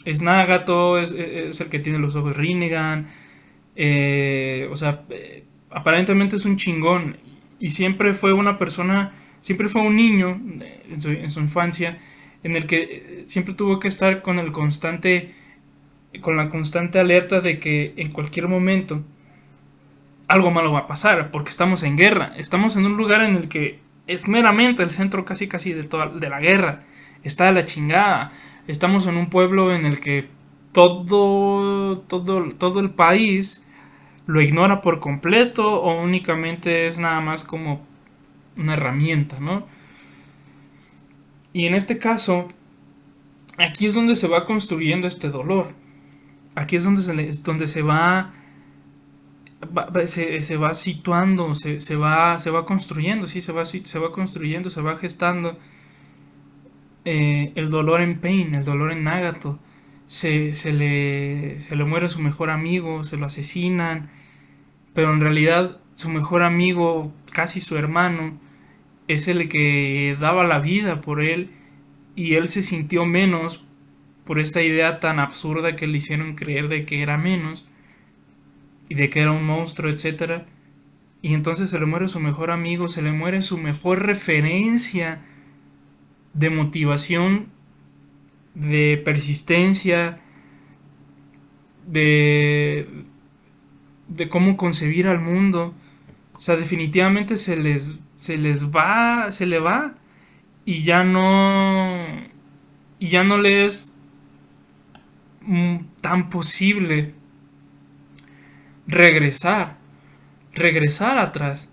Es 0.05 0.21
Nagato, 0.21 0.99
es, 0.99 1.59
el 1.59 1.69
que 1.69 1.79
tiene 1.79 1.99
los 1.99 2.15
ojos 2.15 2.35
Rinnegan. 2.35 3.09
Eh, 3.75 4.67
o 4.71 4.75
sea, 4.75 5.03
eh, 5.09 5.45
aparentemente 5.71 6.35
es 6.35 6.45
un 6.45 6.57
chingón. 6.57 7.17
Y 7.59 7.69
siempre 7.69 8.13
fue 8.13 8.33
una 8.33 8.57
persona, 8.57 9.13
siempre 9.41 9.69
fue 9.69 9.81
un 9.81 9.95
niño 9.95 10.41
en 10.89 10.99
su, 10.99 11.09
en 11.09 11.29
su 11.29 11.39
infancia 11.39 11.99
en 12.43 12.55
el 12.55 12.67
que 12.67 13.23
siempre 13.25 13.53
tuvo 13.53 13.79
que 13.79 13.87
estar 13.87 14.21
con 14.21 14.37
el 14.37 14.51
constante, 14.51 15.33
con 16.21 16.35
la 16.35 16.49
constante 16.49 16.99
alerta 16.99 17.41
de 17.41 17.59
que 17.59 17.93
en 17.97 18.11
cualquier 18.11 18.47
momento 18.47 19.01
algo 20.27 20.51
malo 20.51 20.71
va 20.71 20.79
a 20.79 20.87
pasar, 20.87 21.31
porque 21.31 21.49
estamos 21.49 21.83
en 21.83 21.95
guerra, 21.95 22.33
estamos 22.37 22.75
en 22.75 22.85
un 22.85 22.97
lugar 22.97 23.21
en 23.21 23.35
el 23.35 23.47
que 23.47 23.79
es 24.07 24.27
meramente 24.27 24.83
el 24.83 24.89
centro 24.89 25.25
casi 25.25 25.47
casi 25.47 25.73
de, 25.73 25.83
toda, 25.83 26.07
de 26.07 26.29
la 26.29 26.39
guerra, 26.39 26.83
está 27.23 27.51
la 27.51 27.65
chingada, 27.65 28.31
estamos 28.67 29.05
en 29.07 29.17
un 29.17 29.29
pueblo 29.29 29.73
en 29.73 29.85
el 29.85 29.99
que 29.99 30.29
todo, 30.71 31.99
todo, 31.99 32.49
todo 32.57 32.79
el 32.79 32.91
país 32.91 33.63
lo 34.25 34.41
ignora 34.41 34.81
por 34.81 34.99
completo 34.99 35.81
o 35.81 36.01
únicamente 36.01 36.87
es 36.87 36.97
nada 36.97 37.21
más 37.21 37.43
como 37.43 37.85
una 38.57 38.73
herramienta, 38.73 39.39
¿no? 39.39 39.67
Y 41.51 41.65
en 41.65 41.75
este 41.75 41.97
caso, 41.97 42.47
aquí 43.57 43.85
es 43.85 43.93
donde 43.93 44.15
se 44.15 44.27
va 44.27 44.45
construyendo 44.45 45.07
este 45.07 45.29
dolor. 45.29 45.73
Aquí 46.55 46.75
es 46.75 46.83
donde 46.83 47.01
se, 47.01 47.41
donde 47.43 47.67
se 47.67 47.81
va 47.81 48.33
se, 50.05 50.57
va 50.57 50.73
situando, 50.73 51.55
se, 51.55 51.95
va, 51.95 52.39
se 52.39 52.49
va 52.49 52.65
construyendo, 52.65 53.27
sí, 53.27 53.41
se 53.41 53.51
va, 53.51 53.65
se 53.65 53.99
va 53.99 54.11
construyendo, 54.11 54.69
se 54.69 54.81
va 54.81 54.97
gestando 54.97 55.57
eh, 57.05 57.51
el 57.55 57.69
dolor 57.69 58.01
en 58.01 58.19
Pain, 58.19 58.55
el 58.55 58.63
dolor 58.63 58.91
en 58.91 59.03
Nagato. 59.03 59.59
Se, 60.07 60.53
se, 60.53 60.73
le, 60.73 61.59
se 61.59 61.75
le 61.75 61.85
muere 61.85 62.09
su 62.09 62.19
mejor 62.19 62.49
amigo, 62.49 63.03
se 63.03 63.17
lo 63.17 63.25
asesinan, 63.25 64.09
pero 64.93 65.13
en 65.13 65.21
realidad 65.21 65.79
su 65.95 66.09
mejor 66.09 66.43
amigo, 66.43 67.13
casi 67.31 67.61
su 67.61 67.77
hermano, 67.77 68.39
es 69.07 69.27
el 69.27 69.49
que 69.49 70.17
daba 70.19 70.43
la 70.43 70.59
vida 70.59 71.01
por 71.01 71.21
él 71.21 71.51
y 72.15 72.35
él 72.35 72.47
se 72.47 72.63
sintió 72.63 73.05
menos 73.05 73.65
por 74.23 74.39
esta 74.39 74.61
idea 74.61 74.99
tan 74.99 75.19
absurda 75.19 75.75
que 75.75 75.87
le 75.87 75.97
hicieron 75.97 76.35
creer 76.35 76.67
de 76.67 76.85
que 76.85 77.01
era 77.01 77.17
menos 77.17 77.67
y 78.89 78.95
de 78.95 79.09
que 79.09 79.21
era 79.21 79.31
un 79.31 79.45
monstruo, 79.45 79.91
etc. 79.91 80.43
Y 81.21 81.33
entonces 81.33 81.69
se 81.69 81.79
le 81.79 81.85
muere 81.85 82.07
su 82.07 82.19
mejor 82.19 82.51
amigo, 82.51 82.87
se 82.87 83.01
le 83.01 83.11
muere 83.11 83.41
su 83.41 83.57
mejor 83.57 84.05
referencia 84.05 85.21
de 86.33 86.49
motivación, 86.49 87.49
de 88.55 89.01
persistencia, 89.03 90.19
de, 91.87 92.87
de 94.07 94.29
cómo 94.29 94.57
concebir 94.57 95.07
al 95.07 95.19
mundo. 95.19 95.73
O 96.35 96.39
sea, 96.39 96.55
definitivamente 96.55 97.37
se 97.37 97.55
les, 97.55 97.95
se 98.15 98.37
les 98.37 98.67
va, 98.67 99.31
se 99.31 99.45
le 99.45 99.59
va 99.59 99.95
y 100.65 100.83
ya 100.83 101.03
no, 101.03 101.87
y 102.99 103.07
ya 103.07 103.23
no 103.23 103.37
le 103.37 103.65
es 103.65 103.93
mm, 105.41 105.77
tan 106.01 106.29
posible 106.29 107.13
regresar, 108.87 109.77
regresar 110.53 111.17
atrás 111.17 111.69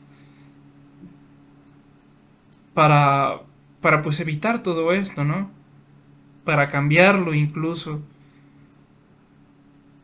para, 2.75 3.41
para 3.81 4.03
pues 4.03 4.21
evitar 4.21 4.63
todo 4.63 4.93
esto, 4.93 5.25
¿no? 5.25 5.51
Para 6.45 6.69
cambiarlo 6.69 7.35
incluso. 7.35 8.01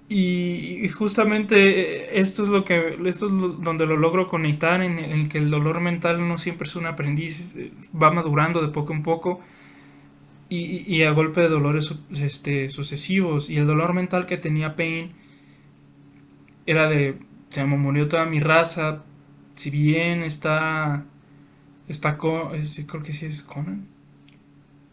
Y, 0.08 0.88
justamente 0.90 2.20
esto 2.20 2.44
es 2.44 2.48
lo 2.48 2.62
que 2.64 2.96
esto 3.06 3.26
es 3.26 3.32
donde 3.62 3.86
lo 3.86 3.96
logro 3.96 4.28
conectar 4.28 4.80
en, 4.80 4.98
en, 5.00 5.28
que 5.28 5.38
el 5.38 5.50
dolor 5.50 5.80
mental 5.80 6.26
no 6.28 6.38
siempre 6.38 6.68
es 6.68 6.76
un 6.76 6.86
aprendiz 6.86 7.56
va 8.00 8.12
madurando 8.12 8.62
de 8.62 8.68
poco 8.68 8.92
en 8.92 9.02
poco 9.02 9.40
y, 10.48 10.84
y 10.86 11.02
a 11.02 11.10
golpe 11.10 11.40
de 11.40 11.48
dolores 11.48 11.92
este, 12.14 12.68
sucesivos 12.68 13.50
y 13.50 13.56
el 13.56 13.66
dolor 13.66 13.94
mental 13.94 14.26
que 14.26 14.36
tenía 14.36 14.76
Pain 14.76 15.12
era 16.66 16.88
de, 16.88 17.18
se 17.50 17.64
me 17.64 17.76
murió 17.76 18.08
toda 18.08 18.26
mi 18.26 18.40
raza, 18.40 19.04
si 19.54 19.70
bien 19.70 20.22
está, 20.22 21.04
está 21.88 22.18
con, 22.18 22.50
creo 22.86 23.02
que 23.02 23.12
sí 23.12 23.26
es 23.26 23.42
Conan, 23.42 23.86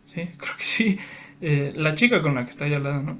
sí, 0.07 0.29
creo 0.37 0.55
que 0.57 0.63
sí, 0.63 0.99
eh, 1.41 1.73
la 1.75 1.93
chica 1.93 2.21
con 2.21 2.35
la 2.35 2.45
que 2.45 2.51
está 2.51 2.65
ahí 2.65 2.73
al 2.73 2.83
lado, 2.83 3.03
¿no? 3.03 3.19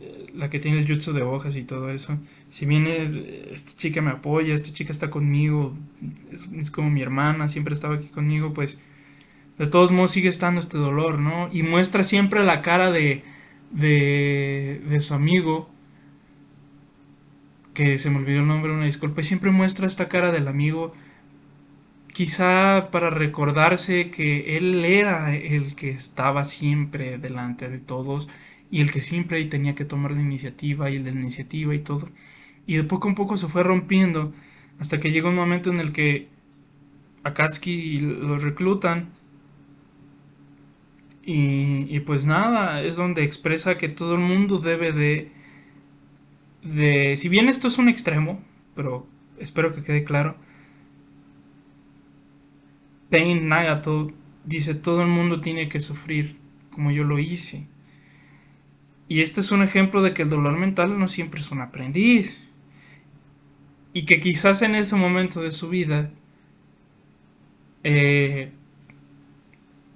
Eh, 0.00 0.26
la 0.34 0.50
que 0.50 0.58
tiene 0.58 0.78
el 0.78 0.86
jutsu 0.86 1.12
de 1.12 1.22
hojas 1.22 1.56
y 1.56 1.64
todo 1.64 1.90
eso. 1.90 2.18
Si 2.50 2.66
bien 2.66 2.86
esta 2.86 3.76
chica 3.76 4.02
me 4.02 4.10
apoya, 4.10 4.54
esta 4.54 4.72
chica 4.72 4.92
está 4.92 5.10
conmigo, 5.10 5.76
es, 6.32 6.48
es, 6.56 6.70
como 6.70 6.90
mi 6.90 7.02
hermana, 7.02 7.48
siempre 7.48 7.74
estaba 7.74 7.94
aquí 7.96 8.08
conmigo, 8.08 8.52
pues 8.54 8.80
de 9.58 9.66
todos 9.66 9.92
modos 9.92 10.10
sigue 10.12 10.28
estando 10.28 10.60
este 10.60 10.78
dolor, 10.78 11.18
¿no? 11.20 11.48
Y 11.52 11.62
muestra 11.62 12.02
siempre 12.02 12.44
la 12.44 12.62
cara 12.62 12.90
de, 12.90 13.24
de, 13.70 14.82
de 14.88 15.00
su 15.00 15.14
amigo 15.14 15.70
que 17.74 17.98
se 17.98 18.08
me 18.08 18.18
olvidó 18.18 18.40
el 18.40 18.46
nombre, 18.46 18.72
una 18.72 18.86
disculpa, 18.86 19.20
y 19.20 19.24
siempre 19.24 19.50
muestra 19.50 19.86
esta 19.86 20.08
cara 20.08 20.30
del 20.30 20.48
amigo, 20.48 20.94
quizá 22.14 22.90
para 22.92 23.10
recordarse 23.10 24.10
que 24.10 24.56
él 24.56 24.84
era 24.86 25.36
el 25.36 25.76
que 25.76 25.90
estaba 25.90 26.44
siempre 26.44 27.18
delante 27.18 27.68
de 27.68 27.80
todos 27.80 28.28
y 28.70 28.80
el 28.80 28.92
que 28.92 29.02
siempre 29.02 29.44
tenía 29.46 29.74
que 29.76 29.84
tomar 29.84 30.12
la 30.12 30.22
iniciativa 30.22 30.90
y 30.90 30.98
la 31.00 31.10
iniciativa 31.10 31.74
y 31.74 31.80
todo. 31.80 32.08
Y 32.66 32.76
de 32.76 32.84
poco 32.84 33.10
a 33.10 33.14
poco 33.14 33.36
se 33.36 33.48
fue 33.48 33.62
rompiendo 33.64 34.32
hasta 34.80 35.00
que 35.00 35.12
llegó 35.12 35.28
un 35.30 35.36
momento 35.36 35.70
en 35.70 35.78
el 35.78 35.92
que 35.92 36.28
Akatsuki 37.24 38.00
lo 38.00 38.38
reclutan 38.38 39.10
y, 41.26 42.00
pues 42.00 42.26
nada, 42.26 42.82
es 42.82 42.96
donde 42.96 43.24
expresa 43.24 43.78
que 43.78 43.88
todo 43.88 44.14
el 44.14 44.20
mundo 44.20 44.58
debe 44.58 44.92
de 44.92 45.32
de, 46.62 47.16
si 47.16 47.28
bien 47.28 47.48
esto 47.48 47.68
es 47.68 47.78
un 47.78 47.88
extremo, 47.88 48.42
pero 48.74 49.06
espero 49.38 49.74
que 49.74 49.82
quede 49.82 50.04
claro, 50.04 50.36
Pain 53.14 53.46
Nagato 53.48 54.10
dice 54.44 54.74
todo 54.74 55.02
el 55.02 55.06
mundo 55.06 55.40
tiene 55.40 55.68
que 55.68 55.78
sufrir 55.78 56.36
como 56.72 56.90
yo 56.90 57.04
lo 57.04 57.20
hice. 57.20 57.68
Y 59.06 59.20
este 59.20 59.40
es 59.40 59.52
un 59.52 59.62
ejemplo 59.62 60.02
de 60.02 60.12
que 60.14 60.22
el 60.22 60.30
dolor 60.30 60.58
mental 60.58 60.98
no 60.98 61.06
siempre 61.06 61.40
es 61.40 61.52
un 61.52 61.60
aprendiz. 61.60 62.42
Y 63.92 64.04
que 64.04 64.18
quizás 64.18 64.62
en 64.62 64.74
ese 64.74 64.96
momento 64.96 65.40
de 65.40 65.52
su 65.52 65.68
vida 65.68 66.10
eh, 67.84 68.50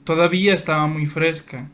todavía 0.05 0.55
estaba 0.55 0.87
muy 0.87 1.07
fresca. 1.07 1.69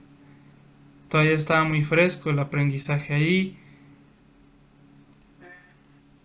Todavía 1.11 1.35
estaba 1.35 1.65
muy 1.65 1.83
fresco 1.83 2.31
el 2.31 2.39
aprendizaje 2.39 3.13
ahí 3.13 3.59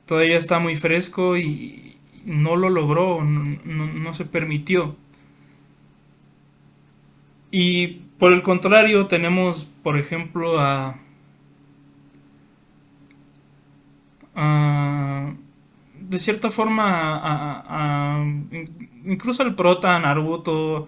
todavía 0.06 0.38
está 0.38 0.58
muy 0.58 0.76
fresco 0.76 1.38
y 1.38 1.98
no 2.26 2.56
lo 2.56 2.70
logró, 2.70 3.24
no, 3.24 4.14
se 4.16 4.26
permitió. 4.26 4.96
Y 7.52 7.88
por 8.20 8.34
el 8.34 8.42
contrario 8.44 9.08
tenemos, 9.08 9.66
por 9.84 9.98
ejemplo, 9.98 10.60
a, 10.60 11.00
de 16.00 16.20
cierta 16.20 16.52
forma, 16.52 16.86
a, 17.64 18.26
incluso 19.06 19.44
al 19.44 19.56
prota, 19.56 19.98
Naruto, 20.00 20.88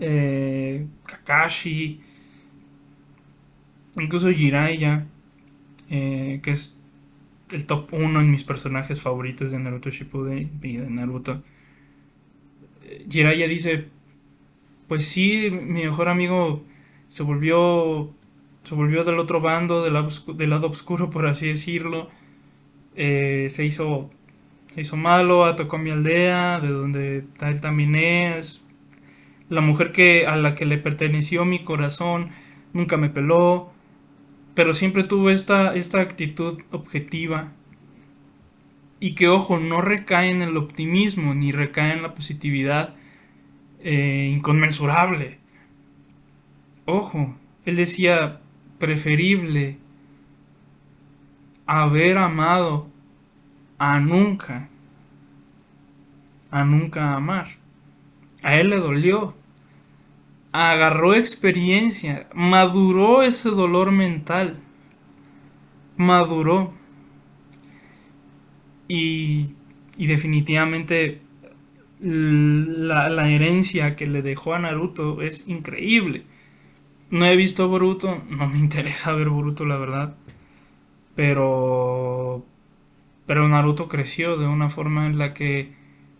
eh, 0.00 0.86
Kakashi, 1.06 2.00
incluso 3.98 4.30
Jiraiya, 4.30 5.06
eh, 5.90 6.40
que 6.42 6.50
es 6.52 6.80
el 7.50 7.66
top 7.66 7.92
1 7.92 8.20
en 8.20 8.30
mis 8.30 8.44
personajes 8.44 9.00
favoritos 9.00 9.50
de 9.50 9.58
Naruto 9.58 9.90
Shippuden 9.90 10.58
y 10.62 10.76
de 10.76 10.90
Naruto. 10.90 11.42
Jiraiya 13.08 13.48
dice, 13.48 13.88
pues 14.88 15.08
sí, 15.08 15.50
mi 15.50 15.84
mejor 15.84 16.08
amigo 16.08 16.62
se 17.08 17.22
volvió 17.22 18.14
se 18.66 18.74
volvió 18.74 19.04
del 19.04 19.18
otro 19.20 19.40
bando, 19.40 19.82
del 19.82 20.50
lado, 20.50 20.68
oscuro, 20.68 21.08
por 21.08 21.26
así 21.26 21.46
decirlo. 21.46 22.10
Eh, 22.96 23.46
se 23.50 23.64
hizo 23.64 24.10
se 24.76 24.80
hizo 24.82 24.96
malo, 24.96 25.44
atacó 25.44 25.76
a 25.76 25.78
mi 25.78 25.90
aldea, 25.90 26.60
de 26.60 26.68
donde 26.68 27.24
él 27.40 27.60
también 27.60 27.94
es. 27.94 28.60
La 29.48 29.60
mujer 29.60 29.92
que, 29.92 30.26
a 30.26 30.36
la 30.36 30.54
que 30.54 30.66
le 30.66 30.78
perteneció 30.78 31.44
mi 31.44 31.62
corazón 31.64 32.30
nunca 32.72 32.96
me 32.96 33.08
peló, 33.08 33.72
pero 34.54 34.72
siempre 34.72 35.04
tuvo 35.04 35.30
esta, 35.30 35.74
esta 35.74 36.00
actitud 36.00 36.60
objetiva. 36.72 37.52
Y 38.98 39.14
que, 39.14 39.28
ojo, 39.28 39.58
no 39.58 39.80
recae 39.80 40.30
en 40.30 40.42
el 40.42 40.56
optimismo 40.56 41.34
ni 41.34 41.52
recae 41.52 41.92
en 41.92 42.02
la 42.02 42.14
positividad 42.14 42.96
eh, 43.88 44.32
inconmensurable. 44.32 45.38
Ojo, 46.86 47.36
él 47.64 47.76
decía, 47.76 48.40
preferible 48.80 49.78
haber 51.66 52.18
amado 52.18 52.88
a 53.78 54.00
nunca, 54.00 54.68
a 56.50 56.64
nunca 56.64 57.14
amar. 57.14 57.58
A 58.42 58.56
él 58.56 58.70
le 58.70 58.78
dolió, 58.78 59.36
agarró 60.50 61.14
experiencia, 61.14 62.28
maduró 62.34 63.22
ese 63.22 63.50
dolor 63.50 63.92
mental, 63.92 64.58
maduró. 65.96 66.74
Y, 68.88 69.54
y 69.96 70.06
definitivamente 70.06 71.20
la, 72.00 73.08
la, 73.08 73.30
herencia 73.30 73.96
que 73.96 74.06
le 74.06 74.22
dejó 74.22 74.54
a 74.54 74.58
Naruto 74.58 75.22
es 75.22 75.46
increíble. 75.48 76.24
No 77.10 77.26
he 77.26 77.36
visto 77.36 77.68
Boruto, 77.68 78.22
no 78.28 78.48
me 78.48 78.58
interesa 78.66 79.12
ver 79.12 79.28
Boruto, 79.28 79.64
la 79.64 79.76
verdad. 79.76 80.16
Pero. 81.14 82.44
Pero 83.26 83.48
Naruto 83.48 83.88
creció 83.88 84.36
de 84.36 84.46
una 84.46 84.68
forma 84.70 85.06
en 85.06 85.18
la 85.18 85.34
que 85.34 85.72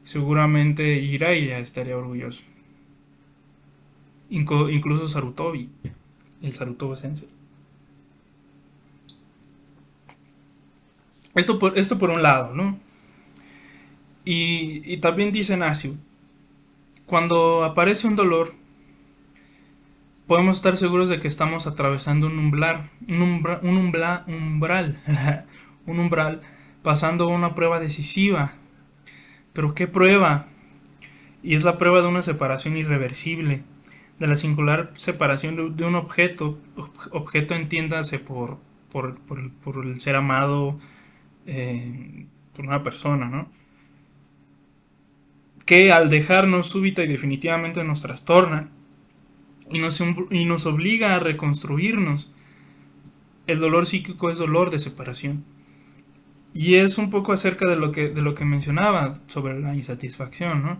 seguramente 0.04 1.00
Jiraiya 1.02 1.58
estaría 1.58 1.96
orgulloso. 1.96 2.42
incluso 4.30 5.06
Sarutobi, 5.08 5.68
el 6.42 6.52
Sarutobi 6.52 6.96
Sensei. 6.96 7.28
Esto 11.34 11.58
por, 11.58 11.78
esto 11.78 11.98
por 11.98 12.10
un 12.10 12.22
lado, 12.22 12.54
¿no? 12.54 12.78
Y, 14.26 14.82
y 14.84 14.98
también 14.98 15.32
dice 15.32 15.56
Nasio, 15.56 15.94
cuando 17.06 17.62
aparece 17.62 18.08
un 18.08 18.16
dolor, 18.16 18.54
podemos 20.26 20.56
estar 20.56 20.76
seguros 20.76 21.08
de 21.08 21.20
que 21.20 21.28
estamos 21.28 21.68
atravesando 21.68 22.26
un 22.26 22.38
umbral, 22.38 22.90
un, 23.08 23.46
un, 23.62 23.76
umbral, 23.76 24.24
un 25.86 26.00
umbral, 26.00 26.42
pasando 26.82 27.28
una 27.28 27.54
prueba 27.54 27.78
decisiva. 27.78 28.54
Pero 29.52 29.74
¿qué 29.74 29.86
prueba? 29.86 30.46
Y 31.44 31.54
es 31.54 31.62
la 31.62 31.78
prueba 31.78 32.02
de 32.02 32.08
una 32.08 32.22
separación 32.22 32.76
irreversible, 32.76 33.62
de 34.18 34.26
la 34.26 34.34
singular 34.34 34.90
separación 34.96 35.76
de, 35.76 35.84
un 35.84 35.94
objeto, 35.94 36.58
objeto 37.12 37.54
entiéndase 37.54 38.18
por, 38.18 38.58
por, 38.90 39.20
por, 39.20 39.84
el 39.84 40.00
ser 40.00 40.16
amado 40.16 40.80
eh, 41.46 42.26
por 42.56 42.66
una 42.66 42.82
persona, 42.82 43.28
¿no? 43.28 43.48
Que 45.66 45.92
al 45.92 46.08
dejarnos 46.08 46.68
súbita 46.68 47.04
y 47.04 47.08
definitivamente 47.08 47.84
nos 47.84 48.00
trastorna, 48.00 48.70
y 49.70 49.78
nos, 49.78 50.00
y 50.30 50.44
nos 50.44 50.64
obliga 50.64 51.14
a 51.14 51.18
reconstruirnos. 51.18 52.30
El 53.46 53.58
dolor 53.58 53.86
psíquico 53.86 54.30
es 54.30 54.38
dolor 54.38 54.70
de 54.70 54.78
separación. 54.78 55.44
Y 56.54 56.76
es 56.76 56.96
un 56.96 57.10
poco 57.10 57.32
acerca 57.32 57.68
de 57.68 57.76
lo 57.76 57.92
que, 57.92 58.08
de 58.08 58.22
lo 58.22 58.34
que 58.34 58.44
mencionaba 58.44 59.20
sobre 59.26 59.60
la 59.60 59.74
insatisfacción, 59.74 60.62
¿no? 60.62 60.78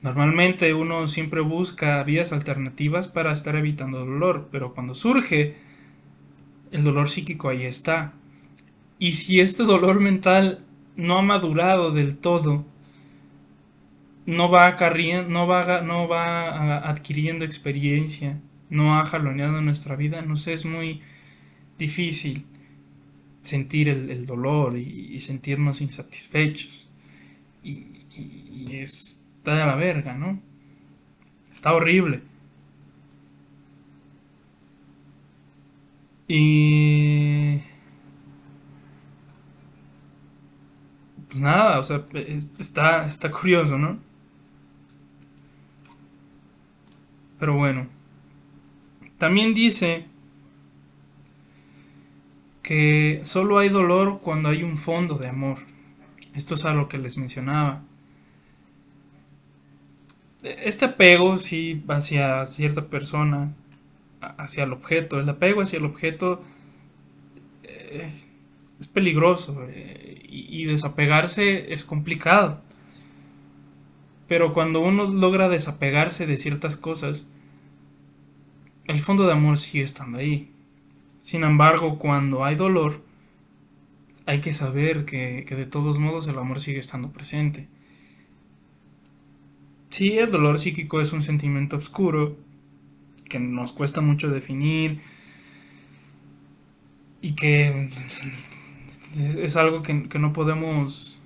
Normalmente 0.00 0.74
uno 0.74 1.06
siempre 1.06 1.40
busca 1.40 2.02
vías 2.02 2.32
alternativas 2.32 3.06
para 3.06 3.32
estar 3.32 3.54
evitando 3.54 4.00
dolor, 4.00 4.48
pero 4.50 4.74
cuando 4.74 4.94
surge, 4.96 5.56
el 6.72 6.82
dolor 6.82 7.08
psíquico 7.08 7.48
ahí 7.48 7.64
está. 7.64 8.14
Y 8.98 9.12
si 9.12 9.38
este 9.40 9.62
dolor 9.62 10.00
mental 10.00 10.64
no 10.96 11.18
ha 11.18 11.22
madurado 11.22 11.92
del 11.92 12.16
todo, 12.16 12.64
no 14.26 14.50
va, 14.50 14.76
no 15.28 15.46
va, 15.46 15.80
no 15.82 16.08
va 16.08 16.88
adquiriendo 16.88 17.44
experiencia, 17.44 18.40
no 18.70 18.98
ha 18.98 19.06
jaloneado 19.06 19.60
nuestra 19.60 19.96
vida, 19.96 20.22
no 20.22 20.36
sé, 20.36 20.54
es 20.54 20.64
muy 20.64 21.02
difícil 21.78 22.46
sentir 23.42 23.88
el, 23.88 24.26
dolor 24.26 24.76
y, 24.78 25.20
sentirnos 25.20 25.80
insatisfechos. 25.80 26.88
Y, 27.62 27.88
está 28.76 29.54
de 29.56 29.66
la 29.66 29.74
verga, 29.76 30.14
¿no? 30.14 30.40
Está 31.52 31.74
horrible. 31.74 32.22
Y... 36.28 37.60
Pues 41.28 41.40
nada, 41.40 41.80
o 41.80 41.84
sea, 41.84 42.04
está, 42.58 43.06
está 43.06 43.30
curioso, 43.30 43.78
¿no? 43.78 43.98
Pero 47.42 47.56
bueno. 47.56 47.88
También 49.18 49.52
dice 49.52 50.04
que 52.62 53.20
solo 53.24 53.58
hay 53.58 53.68
dolor 53.68 54.20
cuando 54.20 54.48
hay 54.48 54.62
un 54.62 54.76
fondo 54.76 55.16
de 55.16 55.26
amor. 55.26 55.58
Esto 56.36 56.54
es 56.54 56.64
a 56.64 56.72
lo 56.72 56.86
que 56.86 56.98
les 56.98 57.18
mencionaba. 57.18 57.82
Este 60.44 60.84
apego, 60.84 61.36
sí, 61.38 61.82
hacia 61.88 62.46
cierta 62.46 62.86
persona, 62.86 63.52
hacia 64.20 64.62
el 64.62 64.72
objeto, 64.72 65.18
el 65.18 65.28
apego 65.28 65.62
hacia 65.62 65.80
el 65.80 65.84
objeto 65.86 66.44
eh, 67.64 68.12
es 68.80 68.86
peligroso 68.86 69.66
eh, 69.68 70.22
y 70.28 70.64
desapegarse 70.66 71.72
es 71.72 71.82
complicado. 71.82 72.62
Pero 74.32 74.54
cuando 74.54 74.80
uno 74.80 75.04
logra 75.10 75.50
desapegarse 75.50 76.26
de 76.26 76.38
ciertas 76.38 76.78
cosas, 76.78 77.26
el 78.86 78.98
fondo 78.98 79.26
de 79.26 79.32
amor 79.32 79.58
sigue 79.58 79.84
estando 79.84 80.16
ahí. 80.16 80.50
Sin 81.20 81.44
embargo, 81.44 81.98
cuando 81.98 82.42
hay 82.42 82.54
dolor, 82.54 83.04
hay 84.24 84.40
que 84.40 84.54
saber 84.54 85.04
que, 85.04 85.44
de 85.44 85.66
todos 85.66 85.98
modos 85.98 86.26
el 86.28 86.38
amor 86.38 86.60
sigue 86.60 86.78
estando 86.78 87.12
presente. 87.12 87.68
Sí, 89.90 90.16
el 90.16 90.30
dolor 90.30 90.58
psíquico 90.58 91.02
es 91.02 91.12
un 91.12 91.20
sentimiento 91.20 91.76
oscuro 91.76 92.38
que 93.28 93.38
nos 93.38 93.74
cuesta 93.74 94.00
mucho 94.00 94.30
definir 94.30 95.02
y 97.20 97.34
que 97.34 97.90
es, 99.14 99.56
algo 99.56 99.82
que, 99.82 100.08
que, 100.08 100.18
no 100.18 100.32
podemos, 100.32 101.18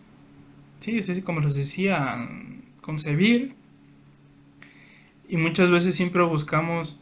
sí, 0.81 1.01
sí, 1.03 1.23
como 1.23 1.39
les 1.39 1.55
decía, 1.55 2.29
concebir. 2.87 3.57
Y 5.29 5.37
muchas 5.37 5.71
veces 5.71 5.97
siempre 5.97 6.23
buscamos 6.23 6.99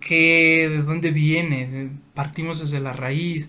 que, 0.00 0.68
de 0.68 0.82
dónde 0.82 1.10
viene, 1.10 1.90
partimos 2.14 2.60
desde 2.60 2.80
la 2.80 2.92
raíz, 2.92 3.48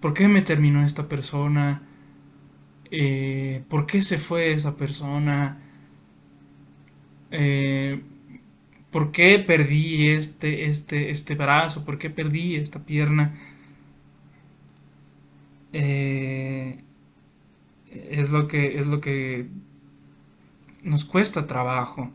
por 0.00 0.14
qué 0.14 0.28
me 0.28 0.42
terminó 0.42 0.84
esta 0.84 1.08
persona, 1.08 1.82
eh, 2.90 3.62
por 3.68 3.86
qué 3.86 4.00
se 4.02 4.18
fue 4.18 4.52
esa 4.52 4.76
persona, 4.76 5.60
eh, 7.30 8.00
por 8.90 9.12
qué 9.12 9.38
perdí 9.38 10.08
este, 10.08 10.66
este, 10.66 11.10
este 11.10 11.34
brazo, 11.34 11.84
por 11.84 11.98
qué 11.98 12.10
perdí 12.10 12.56
esta 12.56 12.84
pierna. 12.84 13.34
Eh, 15.74 16.82
es 17.92 18.30
lo 18.30 18.48
que 18.48 18.78
es 18.78 18.86
lo 18.86 19.00
que 19.00 19.46
nos 20.82 21.04
cuesta 21.04 21.46
trabajo 21.46 22.10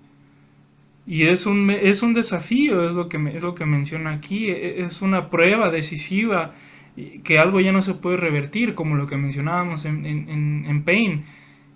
y 1.08 1.24
es 1.24 1.46
un, 1.46 1.70
es 1.72 2.04
un 2.04 2.14
desafío, 2.14 2.86
es 2.86 2.94
lo, 2.94 3.08
que, 3.08 3.18
es 3.34 3.42
lo 3.42 3.56
que 3.56 3.66
menciona 3.66 4.12
aquí, 4.12 4.50
e, 4.50 4.84
es 4.84 5.02
una 5.02 5.30
prueba 5.30 5.70
decisiva 5.70 6.54
que 7.24 7.40
algo 7.40 7.62
ya 7.62 7.72
no 7.72 7.82
se 7.82 7.94
puede 7.94 8.18
revertir, 8.18 8.76
como 8.76 8.96
lo 8.96 9.08
que 9.08 9.16
mencionábamos 9.16 9.86
en, 9.86 10.06
en, 10.06 10.84
Pain. 10.84 11.26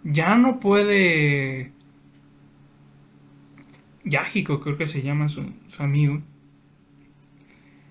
Ya 0.03 0.35
no 0.35 0.59
puede 0.59 1.71
Yágico 4.03 4.59
creo 4.61 4.77
que 4.77 4.87
se 4.87 5.01
llama 5.01 5.29
su, 5.29 5.45
su 5.67 5.83
amigo, 5.83 6.21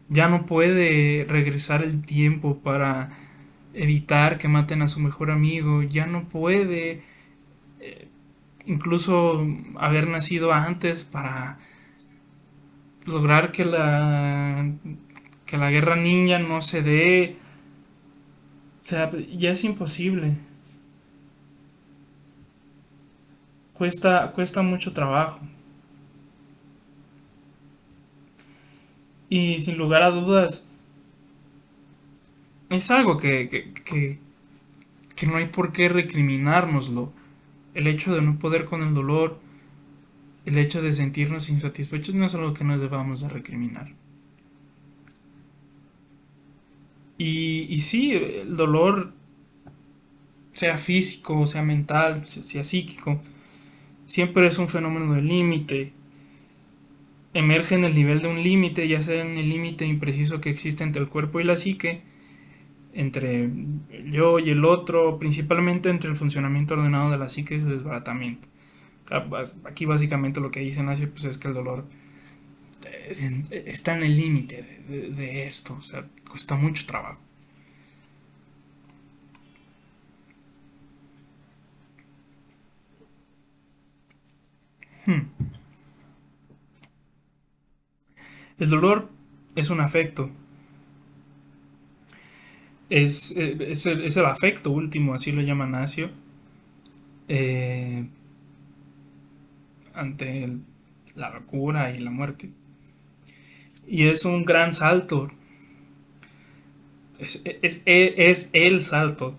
ya 0.08 0.28
no 0.28 0.44
puede 0.44 1.24
regresar 1.26 1.82
el 1.82 2.02
tiempo 2.02 2.58
para 2.58 3.10
evitar 3.74 4.36
que 4.38 4.48
maten 4.48 4.82
a 4.82 4.88
su 4.88 5.00
mejor 5.00 5.30
amigo, 5.30 5.82
ya 5.84 6.06
no 6.06 6.28
puede 6.28 7.02
eh, 7.78 8.08
incluso 8.70 9.44
haber 9.76 10.08
nacido 10.08 10.52
antes 10.52 11.04
para 11.04 11.58
lograr 13.04 13.50
que 13.52 13.64
la 13.64 14.72
que 15.44 15.58
la 15.58 15.70
guerra 15.70 15.96
ninja 15.96 16.38
no 16.38 16.60
se 16.60 16.80
dé. 16.82 17.36
O 18.82 18.84
sea, 18.84 19.10
ya 19.36 19.50
es 19.50 19.64
imposible. 19.64 20.36
Cuesta, 23.74 24.30
cuesta 24.32 24.62
mucho 24.62 24.92
trabajo. 24.92 25.40
Y 29.28 29.58
sin 29.60 29.76
lugar 29.76 30.02
a 30.02 30.10
dudas, 30.10 30.68
es 32.68 32.90
algo 32.92 33.16
que, 33.16 33.48
que, 33.48 34.18
que, 35.16 35.26
no 35.26 35.36
hay 35.36 35.46
por 35.46 35.72
qué 35.72 35.88
recriminárnoslo. 35.88 37.12
El 37.74 37.86
hecho 37.86 38.14
de 38.14 38.22
no 38.22 38.38
poder 38.38 38.64
con 38.64 38.82
el 38.82 38.94
dolor, 38.94 39.38
el 40.46 40.58
hecho 40.58 40.82
de 40.82 40.92
sentirnos 40.92 41.48
insatisfechos 41.48 42.14
no 42.14 42.26
es 42.26 42.34
algo 42.34 42.54
que 42.54 42.64
nos 42.64 42.80
debamos 42.80 43.20
de 43.20 43.28
recriminar. 43.28 43.94
Y, 47.18 47.66
y 47.68 47.80
sí, 47.80 48.12
el 48.12 48.56
dolor, 48.56 49.12
sea 50.54 50.78
físico, 50.78 51.46
sea 51.46 51.62
mental, 51.62 52.26
sea 52.26 52.64
psíquico, 52.64 53.20
siempre 54.06 54.46
es 54.46 54.58
un 54.58 54.68
fenómeno 54.68 55.14
de 55.14 55.22
límite. 55.22 55.92
Emerge 57.32 57.76
en 57.76 57.84
el 57.84 57.94
nivel 57.94 58.22
de 58.22 58.28
un 58.28 58.42
límite, 58.42 58.88
ya 58.88 59.00
sea 59.02 59.22
en 59.22 59.38
el 59.38 59.48
límite 59.48 59.86
impreciso 59.86 60.40
que 60.40 60.50
existe 60.50 60.82
entre 60.82 61.00
el 61.02 61.08
cuerpo 61.08 61.40
y 61.40 61.44
la 61.44 61.56
psique, 61.56 62.02
entre 62.92 63.50
yo 64.10 64.38
y 64.38 64.50
el 64.50 64.64
otro, 64.64 65.18
principalmente 65.18 65.90
entre 65.90 66.10
el 66.10 66.16
funcionamiento 66.16 66.74
ordenado 66.74 67.10
de 67.10 67.18
la 67.18 67.28
psique 67.28 67.56
y 67.56 67.60
su 67.60 67.68
desbaratamiento. 67.68 68.48
Aquí 69.64 69.86
básicamente 69.86 70.40
lo 70.40 70.50
que 70.50 70.60
dice 70.60 70.82
Nacio 70.82 71.10
pues 71.10 71.24
es 71.24 71.38
que 71.38 71.48
el 71.48 71.54
dolor 71.54 71.84
está 73.50 73.96
en 73.96 74.02
el 74.04 74.16
límite 74.16 74.82
de, 74.88 75.46
esto, 75.46 75.74
o 75.74 75.82
sea, 75.82 76.04
cuesta 76.28 76.54
mucho 76.54 76.86
trabajo. 76.86 77.20
Hmm. 85.06 85.22
El 88.58 88.68
dolor 88.68 89.08
es 89.56 89.70
un 89.70 89.80
afecto 89.80 90.30
es, 92.90 93.30
eh, 93.36 93.56
es, 93.68 93.86
el, 93.86 94.04
es, 94.04 94.16
el, 94.16 94.26
afecto 94.26 94.70
último, 94.70 95.14
así 95.14 95.32
lo 95.32 95.42
llama 95.42 95.66
Nacio, 95.66 96.10
eh, 97.28 98.04
ante 99.94 100.58
la 101.14 101.30
locura 101.30 101.92
y 101.92 102.00
la 102.00 102.10
muerte. 102.10 102.50
Y 103.86 104.06
es 104.08 104.24
un 104.24 104.44
gran 104.44 104.74
salto. 104.74 105.28
Es, 107.18 107.42
es 107.44 108.50
el 108.52 108.80
salto. 108.80 109.38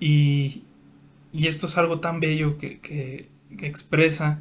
Y, 0.00 0.62
y, 1.32 1.46
esto 1.46 1.66
es 1.66 1.78
algo 1.78 2.00
tan 2.00 2.20
bello 2.20 2.58
que, 2.58 2.80
que 2.80 3.28
expresa 3.66 4.40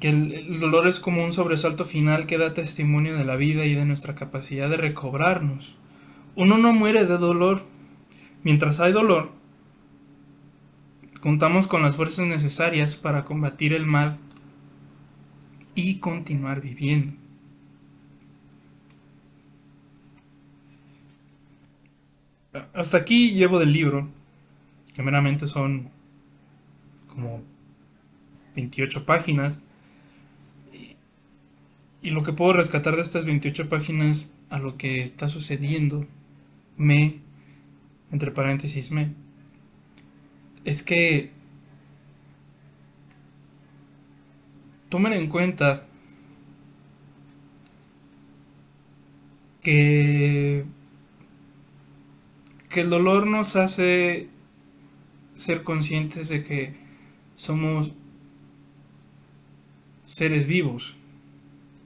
que 0.00 0.08
el, 0.08 0.60
dolor 0.60 0.86
es 0.88 1.00
como 1.00 1.24
un 1.24 1.32
sobresalto 1.32 1.84
final 1.84 2.26
que 2.26 2.38
da 2.38 2.54
testimonio 2.54 3.16
de 3.16 3.24
la 3.24 3.36
vida 3.36 3.64
y 3.64 3.74
de 3.74 3.84
nuestra 3.84 4.14
capacidad 4.14 4.68
de 4.68 4.76
recobrarnos. 4.76 5.78
Uno 6.34 6.58
no 6.58 6.72
muere 6.72 7.06
de 7.06 7.16
dolor. 7.16 7.62
Mientras 8.42 8.78
hay 8.78 8.92
dolor, 8.92 9.32
contamos 11.20 11.66
con 11.66 11.82
las 11.82 11.96
fuerzas 11.96 12.26
necesarias 12.26 12.94
para 12.94 13.24
combatir 13.24 13.72
el 13.72 13.86
mal 13.86 14.18
y 15.74 15.98
continuar 15.98 16.60
viviendo. 16.60 17.14
Hasta 22.72 22.98
aquí 22.98 23.32
llevo 23.32 23.58
del 23.58 23.72
libro, 23.72 24.08
que 24.94 25.02
meramente 25.02 25.46
son 25.46 25.90
como 27.08 27.42
28 28.54 29.04
páginas. 29.04 29.60
Y 32.06 32.10
lo 32.10 32.22
que 32.22 32.32
puedo 32.32 32.52
rescatar 32.52 32.94
de 32.94 33.02
estas 33.02 33.24
28 33.24 33.68
páginas 33.68 34.30
a 34.48 34.60
lo 34.60 34.76
que 34.76 35.02
está 35.02 35.26
sucediendo, 35.26 36.06
me, 36.76 37.18
entre 38.12 38.30
paréntesis, 38.30 38.92
me, 38.92 39.12
es 40.64 40.84
que 40.84 41.32
tomen 44.88 45.14
en 45.14 45.26
cuenta 45.26 45.84
que, 49.60 50.64
que 52.68 52.82
el 52.82 52.88
dolor 52.88 53.26
nos 53.26 53.56
hace 53.56 54.28
ser 55.34 55.64
conscientes 55.64 56.28
de 56.28 56.44
que 56.44 56.72
somos 57.34 57.90
seres 60.04 60.46
vivos 60.46 60.94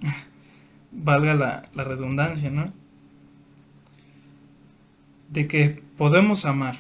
valga 0.92 1.34
la, 1.34 1.84
redundancia, 1.84 2.50
¿no? 2.50 2.72
De 5.28 5.46
que 5.46 5.82
podemos 5.96 6.44
amar. 6.44 6.78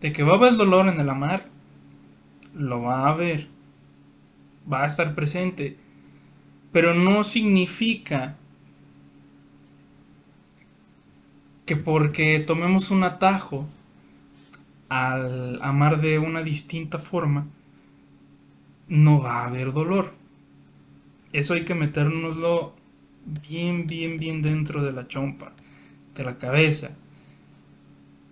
De 0.00 0.12
que 0.12 0.22
va 0.22 0.32
a 0.32 0.36
haber 0.36 0.56
dolor 0.56 0.88
en 0.88 1.00
el 1.00 1.08
amar, 1.08 1.48
lo 2.54 2.82
va 2.82 3.06
a 3.06 3.10
haber. 3.10 3.48
Va 4.70 4.84
a 4.84 4.86
estar 4.86 5.14
presente. 5.14 5.78
Pero 6.72 6.94
no 6.94 7.24
significa 7.24 8.36
que 11.64 11.76
porque 11.76 12.38
tomemos 12.40 12.90
un 12.90 13.02
atajo 13.02 13.66
al 14.88 15.60
amar 15.62 16.00
de 16.00 16.18
una 16.18 16.42
distinta 16.42 16.98
forma, 16.98 17.46
no 18.88 19.20
va 19.20 19.40
a 19.40 19.46
haber 19.46 19.72
dolor 19.72 20.12
eso 21.32 21.54
hay 21.54 21.64
que 21.64 21.74
metérnoslo 21.74 22.74
bien, 23.48 23.86
bien, 23.86 24.18
bien 24.18 24.42
dentro 24.42 24.82
de 24.82 24.92
la 24.92 25.08
chompa, 25.08 25.52
de 26.14 26.24
la 26.24 26.38
cabeza. 26.38 26.90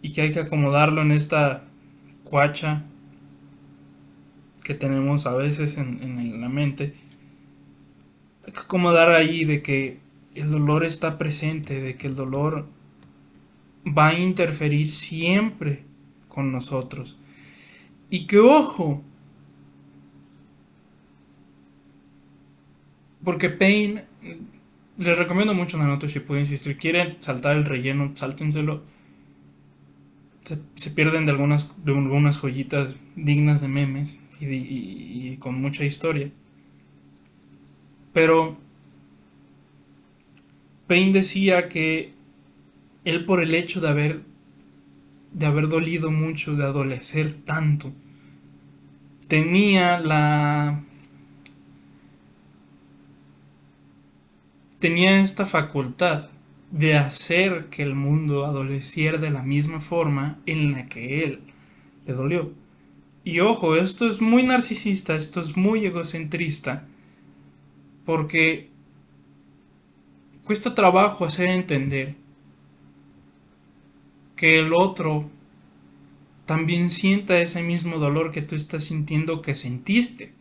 Y 0.03 0.13
que 0.13 0.23
hay 0.23 0.33
que 0.33 0.41
acomodarlo 0.41 1.03
en 1.03 1.13
esta 1.13 1.65
cuacha 2.25 2.85
que 4.63 4.75
tenemos 4.75 5.27
a 5.27 5.35
veces 5.35 5.77
en, 5.77 6.03
en 6.03 6.41
la 6.41 6.49
mente. 6.49 6.95
Hay 8.47 8.53
que 8.53 8.61
acomodar 8.61 9.11
ahí 9.11 9.45
de 9.45 9.63
que 9.63 9.99
el 10.35 10.51
dolor 10.51 10.85
está 10.85 11.19
presente, 11.19 11.81
de 11.81 11.97
que 11.97 12.07
el 12.07 12.17
dolor 12.17 12.67
va 13.87 14.09
a 14.09 14.19
interferir 14.19 14.91
siempre 14.91 15.85
con 16.29 16.53
nosotros. 16.53 17.17
Y 18.11 18.27
que 18.27 18.39
ojo, 18.39 19.03
Porque 23.25 23.51
Pain, 23.51 24.03
les 24.99 25.19
recomiendo 25.19 25.55
mucho 25.55 25.79
Naruto 25.79 26.07
pueden 26.27 26.45
insistir. 26.45 26.77
Quieren 26.77 27.17
saltar 27.21 27.57
el 27.57 27.65
relleno, 27.65 28.13
sáltenselo. 28.15 28.83
Se, 30.45 30.91
pierden 30.91 31.25
de 31.25 31.33
algunas, 31.33 31.71
de 31.85 31.93
algunas 31.93 32.37
joyitas 32.37 32.97
dignas 33.17 33.63
de 33.63 33.69
memes 33.69 34.21
y, 34.41 34.47
y 34.47 35.37
con 35.39 35.61
mucha 35.61 35.85
historia. 35.85 36.31
Pero 38.13 38.59
Pain 40.87 41.13
decía 41.13 41.69
que 41.69 42.13
él 43.07 43.25
por 43.25 43.43
el 43.43 43.55
hecho 43.55 43.81
de 43.81 43.89
haber 43.89 44.35
de 45.35 45.47
haber 45.47 45.69
dolido 45.69 46.11
mucho, 46.11 46.55
de 46.55 46.65
adolecer 46.65 47.35
tanto, 47.35 47.93
tenía 49.29 49.99
la 49.99 50.85
tenía 54.85 55.23
esta 55.23 55.47
facultad 55.47 56.29
de 56.71 56.95
hacer 56.95 57.71
que 57.71 57.83
el 57.83 57.95
mundo 57.95 58.45
adoleciera 58.45 59.17
de 59.17 59.31
la 59.31 59.43
misma 59.43 59.81
forma 59.81 60.41
en 60.45 60.73
la 60.73 60.91
que 60.91 61.25
él 61.25 61.41
le 62.07 62.13
dolió. 62.13 62.53
Y 63.25 63.41
ojo, 63.41 63.77
esto 63.77 64.07
es 64.07 64.21
muy 64.21 64.43
narcisista, 64.43 65.17
esto 65.17 65.41
es 65.41 65.57
muy 65.57 65.87
egocentrista, 65.87 66.87
porque 68.05 68.69
cuesta 70.45 70.75
trabajo 70.75 71.25
hacer 71.25 71.49
entender 71.49 72.17
que 74.37 74.59
el 74.59 74.75
otro 74.75 75.31
también 76.45 76.91
sienta 76.91 77.41
ese 77.41 77.63
mismo 77.63 77.97
dolor 77.97 78.33
que 78.33 78.43
tú 78.43 78.55
estás 78.55 78.85
sintiendo 78.85 79.41
que 79.41 79.55
sentiste. 79.55 80.35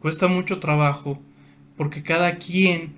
Cuesta 0.00 0.26
mucho 0.26 0.58
trabajo 0.58 1.22
porque 1.76 2.02
cada 2.02 2.38
quien 2.38 2.97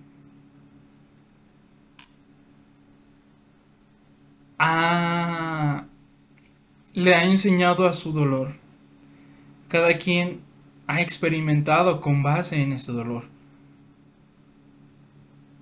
le 6.93 7.15
ha 7.15 7.25
enseñado 7.25 7.87
a 7.87 7.93
su 7.93 8.13
dolor. 8.13 8.53
Cada 9.69 9.97
quien 9.97 10.41
ha 10.87 11.01
experimentado 11.01 12.01
con 12.01 12.23
base 12.23 12.63
en 12.63 12.73
ese 12.73 12.93
dolor. 12.93 13.25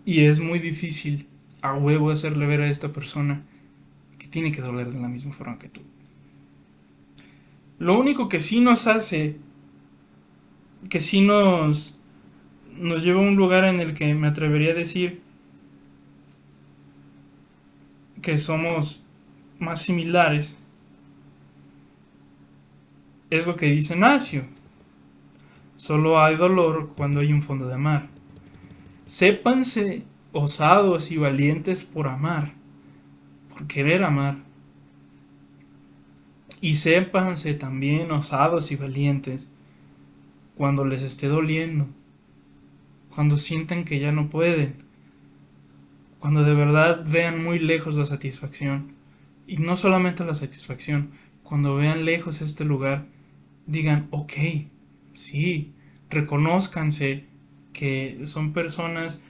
Y 0.05 0.25
es 0.25 0.41
muy 0.41 0.59
difícil 0.59 1.29
a 1.61 1.75
huevo 1.75 2.11
hacerle 2.11 2.47
ver 2.47 2.63
a 2.63 2.71
esta 2.71 2.93
persona 2.93 3.43
que 4.19 4.27
tiene 4.27 4.53
que 4.53 4.63
doler 4.63 4.93
de 4.93 5.01
la 5.01 5.09
misma 5.09 5.33
forma 5.35 5.59
que 5.59 5.69
tú. 5.69 5.83
Lo 7.79 7.99
único 7.99 8.29
que 8.29 8.41
sí 8.41 8.61
nos 8.61 8.87
hace, 8.87 9.37
que 10.89 10.99
sí 10.99 11.21
nos, 11.21 11.99
nos 12.77 13.05
lleva 13.05 13.21
a 13.21 13.29
un 13.29 13.37
lugar 13.37 13.65
en 13.65 13.81
el 13.81 13.95
que 13.95 14.15
me 14.15 14.27
atrevería 14.29 14.73
a 14.73 14.75
decir 14.75 15.21
que 18.23 18.39
somos 18.39 19.05
más 19.59 19.83
similares, 19.83 20.57
es 23.31 23.47
lo 23.47 23.57
que 23.57 23.67
dice 23.67 23.97
Nacio. 23.97 24.45
Solo 25.77 26.21
hay 26.21 26.37
dolor 26.37 26.93
cuando 26.97 27.21
hay 27.21 27.33
un 27.33 27.43
fondo 27.43 27.69
de 27.69 27.77
mar. 27.77 28.09
Sépanse 29.07 30.03
osados 30.33 31.11
y 31.11 31.17
valientes 31.17 31.85
por 31.85 32.09
amar, 32.09 32.55
por 33.51 33.67
querer 33.67 34.03
amar. 34.03 34.39
Y 36.61 36.75
sépanse 36.75 37.55
también 37.55 38.11
osados 38.11 38.73
y 38.73 38.77
valientes 38.77 39.51
cuando 40.57 40.85
les 40.85 41.03
esté 41.03 41.29
doliendo, 41.29 41.87
cuando 43.15 43.37
sientan 43.39 43.85
que 43.85 44.01
ya 44.01 44.11
no 44.11 44.29
pueden, 44.29 44.88
cuando 46.19 46.45
de 46.45 46.55
verdad 46.55 47.05
vean 47.07 47.43
muy 47.43 47.59
lejos 47.59 47.97
la 47.97 48.07
satisfacción. 48.07 48.93
Y 49.47 49.57
no 49.57 49.77
solamente 49.77 50.25
la 50.25 50.35
satisfacción, 50.35 51.11
cuando 51.43 51.75
vean 51.77 52.05
lejos 52.05 52.41
este 52.41 52.65
lugar, 52.65 53.07
digan, 53.67 54.09
ok, 54.11 54.33
sí, 55.15 55.73
reconózcanse 56.11 57.25
que 57.73 58.21
son 58.25 58.53
personas 58.53 59.21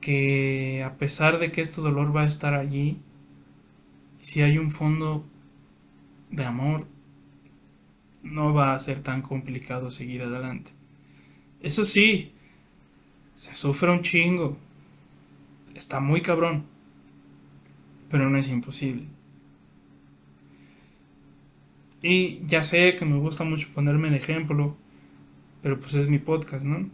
que 0.00 0.82
a 0.84 0.96
pesar 0.96 1.38
de 1.38 1.50
que 1.50 1.60
este 1.60 1.80
dolor 1.80 2.14
va 2.14 2.22
a 2.22 2.26
estar 2.26 2.54
allí, 2.54 2.98
si 4.20 4.42
hay 4.42 4.58
un 4.58 4.70
fondo 4.70 5.24
de 6.30 6.44
amor, 6.44 6.86
no 8.22 8.52
va 8.52 8.74
a 8.74 8.78
ser 8.78 9.00
tan 9.00 9.22
complicado 9.22 9.90
seguir 9.90 10.22
adelante. 10.22 10.72
Eso 11.60 11.84
sí, 11.84 12.32
se 13.34 13.54
sufre 13.54 13.90
un 13.90 14.02
chingo. 14.02 14.58
Está 15.78 16.00
muy 16.00 16.22
cabrón. 16.22 16.64
Pero 18.10 18.28
no 18.28 18.36
es 18.36 18.48
imposible. 18.48 19.04
Y 22.02 22.44
ya 22.46 22.64
sé 22.64 22.96
que 22.96 23.04
me 23.04 23.16
gusta 23.16 23.44
mucho 23.44 23.68
ponerme 23.72 24.08
el 24.08 24.14
ejemplo, 24.14 24.76
pero 25.62 25.78
pues 25.78 25.94
es 25.94 26.08
mi 26.08 26.18
podcast, 26.18 26.64
¿no? 26.64 26.90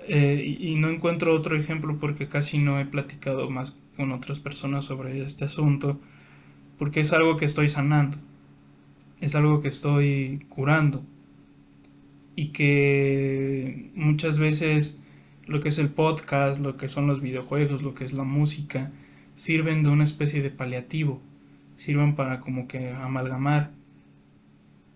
Eh, 0.09 0.55
y, 0.61 0.75
no 0.75 0.87
encuentro 0.89 1.35
otro 1.35 1.57
ejemplo 1.57 1.97
porque 1.99 2.29
casi 2.29 2.59
no 2.59 2.79
he 2.79 2.85
platicado 2.85 3.49
más 3.49 3.77
con 3.97 4.13
otras 4.13 4.39
personas 4.39 4.85
sobre 4.85 5.21
este 5.21 5.43
asunto, 5.43 5.99
porque 6.77 7.01
es 7.01 7.11
algo 7.11 7.35
que 7.35 7.43
estoy 7.43 7.67
sanando, 7.67 8.17
es 9.19 9.35
algo 9.35 9.59
que 9.59 9.67
estoy 9.67 10.45
curando 10.47 11.03
y 12.37 12.53
que 12.53 13.91
muchas 13.95 14.39
veces 14.39 14.97
lo 15.47 15.61
que 15.61 15.69
es 15.69 15.77
el 15.79 15.89
podcast, 15.89 16.61
lo 16.61 16.77
que 16.77 16.87
son 16.87 17.07
los 17.07 17.21
videojuegos, 17.21 17.81
lo 17.81 17.93
que 17.95 18.05
es 18.05 18.13
la 18.13 18.23
música, 18.23 18.91
sirven 19.35 19.83
de 19.83 19.89
una 19.89 20.03
especie 20.03 20.41
de 20.41 20.51
paliativo 20.51 21.21
sirvan 21.77 22.15
para 22.15 22.39
como 22.39 22.67
que 22.67 22.91
amalgamar 22.91 23.71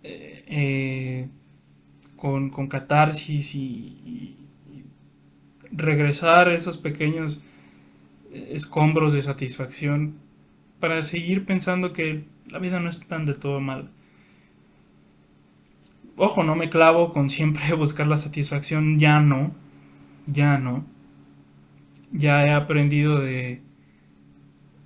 eh, 0.04 0.44
eh, 0.48 1.30
con, 2.16 2.50
con, 2.50 2.68
catarsis 2.68 3.56
y, 3.56 4.38
regresar 5.74 6.50
esos 6.50 6.78
pequeños 6.78 7.40
eh, 8.34 8.50
escombros 8.52 9.14
de 9.14 9.22
satisfacción 9.22 10.16
para 10.82 11.02
seguir 11.02 11.46
pensando 11.46 11.94
que 11.94 12.26
la 12.50 12.60
vida 12.60 12.82
no 12.82 12.90
es 12.90 13.00
tan 13.08 13.26
de 13.26 13.36
todo 13.36 13.62
mal. 13.62 13.90
Ojo, 16.18 16.44
no 16.44 16.56
me 16.56 16.70
clavo 16.70 17.14
con 17.14 17.30
siempre 17.30 17.74
buscar 17.78 18.08
la 18.08 18.18
satisfacción, 18.18 19.00
ya 19.00 19.22
no, 19.22 19.56
ya 20.32 20.58
no. 20.58 20.86
Ya 22.12 22.46
he 22.46 22.52
aprendido 22.52 23.20
de, 23.20 23.62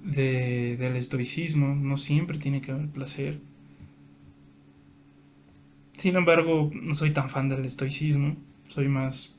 de, 0.04 0.78
del 0.78 0.96
estoicismo, 0.96 1.76
no 1.76 1.98
siempre 1.98 2.38
tiene 2.38 2.62
que 2.62 2.72
haber 2.72 2.90
placer. 2.90 3.40
Sin 5.94 6.16
embargo, 6.16 6.70
no 6.74 6.94
soy 6.94 7.12
tan 7.12 7.30
fan 7.30 7.50
del 7.50 7.66
estoicismo, 7.66 8.36
soy 8.70 8.88
más, 8.90 9.36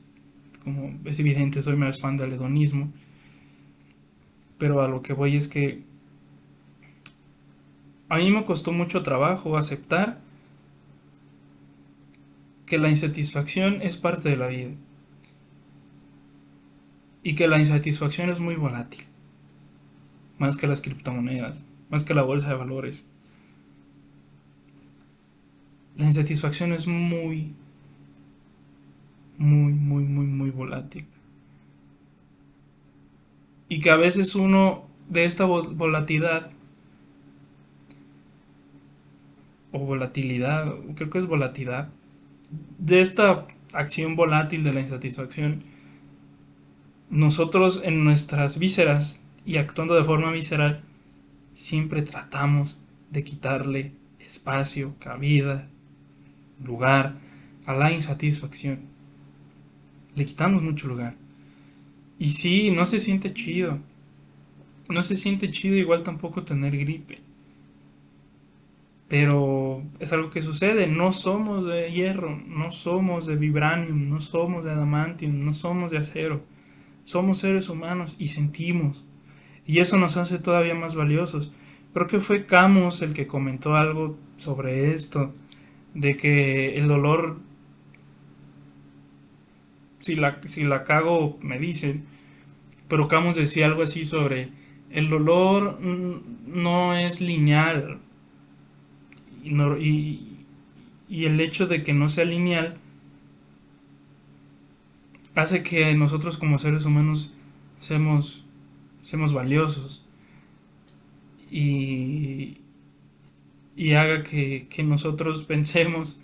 como 0.63 0.99
es 1.05 1.19
evidente, 1.19 1.61
soy 1.61 1.77
más 1.77 1.99
fan 2.01 2.17
del 2.17 2.33
hedonismo. 2.33 2.91
Pero 4.57 4.81
a 4.81 4.87
lo 4.87 5.01
que 5.01 5.13
voy 5.13 5.37
es 5.37 5.47
que 5.47 5.83
a 8.09 8.17
mí 8.17 8.31
me 8.31 8.43
costó 8.43 8.71
mucho 8.71 9.03
trabajo 9.03 9.57
aceptar 9.57 10.19
que 12.65 12.77
la 12.77 12.89
insatisfacción 12.89 13.81
es 13.81 13.97
parte 13.97 14.29
de 14.29 14.37
la 14.37 14.47
vida 14.47 14.71
y 17.23 17.35
que 17.35 17.47
la 17.47 17.59
insatisfacción 17.59 18.29
es 18.29 18.39
muy 18.39 18.55
volátil 18.55 19.05
más 20.37 20.57
que 20.57 20.67
las 20.67 20.81
criptomonedas, 20.81 21.65
más 21.89 22.03
que 22.03 22.13
la 22.13 22.23
bolsa 22.23 22.49
de 22.49 22.55
valores. 22.55 23.05
La 25.95 26.05
insatisfacción 26.05 26.73
es 26.73 26.87
muy, 26.87 27.53
muy, 29.37 29.73
muy, 29.73 30.03
muy, 30.03 30.27
muy 30.27 30.51
volátil. 30.51 31.05
Y 33.69 33.79
que 33.79 33.89
a 33.89 33.95
veces 33.95 34.35
uno 34.35 34.87
de 35.09 35.25
esta 35.25 35.45
volatilidad, 35.45 36.51
o 39.71 39.79
volatilidad, 39.79 40.73
creo 40.95 41.09
que 41.09 41.17
es 41.17 41.25
volatilidad, 41.25 41.89
de 42.77 43.01
esta 43.01 43.47
acción 43.73 44.15
volátil 44.15 44.63
de 44.63 44.73
la 44.73 44.81
insatisfacción, 44.81 45.63
nosotros 47.09 47.81
en 47.83 48.03
nuestras 48.03 48.59
vísceras 48.59 49.19
y 49.45 49.57
actuando 49.57 49.95
de 49.95 50.03
forma 50.03 50.31
visceral, 50.31 50.83
siempre 51.53 52.01
tratamos 52.01 52.77
de 53.11 53.23
quitarle 53.23 53.93
espacio, 54.19 54.95
cabida, 54.99 55.69
lugar 56.63 57.15
a 57.65 57.73
la 57.73 57.91
insatisfacción. 57.91 58.79
Le 60.15 60.25
quitamos 60.25 60.61
mucho 60.61 60.87
lugar. 60.87 61.15
Y 62.19 62.29
sí, 62.29 62.71
no 62.71 62.85
se 62.85 62.99
siente 62.99 63.33
chido. 63.33 63.79
No 64.89 65.01
se 65.01 65.15
siente 65.15 65.51
chido 65.51 65.75
igual 65.75 66.03
tampoco 66.03 66.43
tener 66.43 66.77
gripe. 66.77 67.19
Pero 69.07 69.83
es 69.99 70.11
algo 70.11 70.29
que 70.29 70.41
sucede. 70.41 70.87
No 70.87 71.13
somos 71.13 71.65
de 71.65 71.91
hierro, 71.91 72.35
no 72.47 72.71
somos 72.71 73.25
de 73.25 73.35
vibranium, 73.35 74.09
no 74.09 74.19
somos 74.19 74.63
de 74.63 74.71
adamantium, 74.71 75.45
no 75.45 75.53
somos 75.53 75.91
de 75.91 75.99
acero. 75.99 76.56
Somos 77.07 77.37
seres 77.37 77.69
humanos 77.69 78.17
y 78.19 78.27
sentimos. 78.27 79.05
Y 79.65 79.79
eso 79.79 79.95
nos 79.95 80.17
hace 80.17 80.39
todavía 80.39 80.75
más 80.75 80.93
valiosos. 80.93 81.53
Creo 81.93 82.07
que 82.07 82.19
fue 82.19 82.45
Camus 82.45 83.01
el 83.01 83.13
que 83.13 83.27
comentó 83.27 83.75
algo 83.77 84.17
sobre 84.35 84.91
esto, 84.91 85.33
de 85.93 86.17
que 86.17 86.77
el 86.77 86.89
dolor, 86.89 87.39
si 90.01 90.15
la, 90.15 90.41
si 90.47 90.65
la 90.65 90.83
cago, 90.83 91.39
me 91.41 91.57
dicen, 91.57 92.03
pero 92.89 93.07
Camus 93.07 93.37
decía 93.37 93.67
algo 93.67 93.83
así 93.83 94.03
sobre, 94.03 94.49
el 94.89 95.09
dolor 95.09 95.79
no 95.79 96.93
es 96.93 97.21
lineal, 97.21 97.99
y, 99.45 100.45
y 101.07 101.25
el 101.25 101.39
hecho 101.39 101.67
de 101.67 101.83
que 101.83 101.93
no 101.93 102.09
sea 102.09 102.25
lineal 102.25 102.79
hace 105.37 105.63
que 105.63 105.95
nosotros 105.95 106.37
como 106.37 106.59
seres 106.59 106.85
humanos 106.85 107.33
seamos 107.79 108.45
seamos 109.01 109.33
valiosos 109.33 110.05
y, 111.51 112.57
y 113.75 113.93
haga 113.93 114.23
que, 114.23 114.67
que 114.69 114.83
nosotros 114.83 115.43
pensemos 115.47 116.19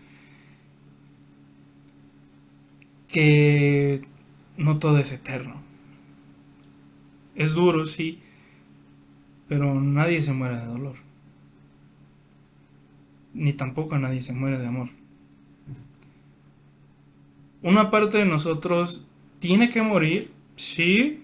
que 3.07 4.01
no 4.57 4.79
todo 4.79 4.97
es 4.99 5.11
eterno. 5.11 5.61
Es 7.35 7.53
duro, 7.53 7.85
sí, 7.85 8.19
Pero 9.47 9.73
nadie 9.79 10.21
se 10.21 10.33
muere 10.33 10.57
de 10.57 10.65
dolor. 10.65 10.95
Ni 13.33 13.51
tampoco 13.51 13.99
nadie 13.99 14.21
se 14.21 14.31
muere 14.31 14.59
de 14.59 14.67
amor. 14.67 14.89
Una 17.63 17.89
parte 17.89 18.19
de 18.19 18.25
nosotros 18.25 19.05
tiene 19.39 19.69
que 19.69 19.81
morir, 19.81 20.31
sí. 20.55 21.23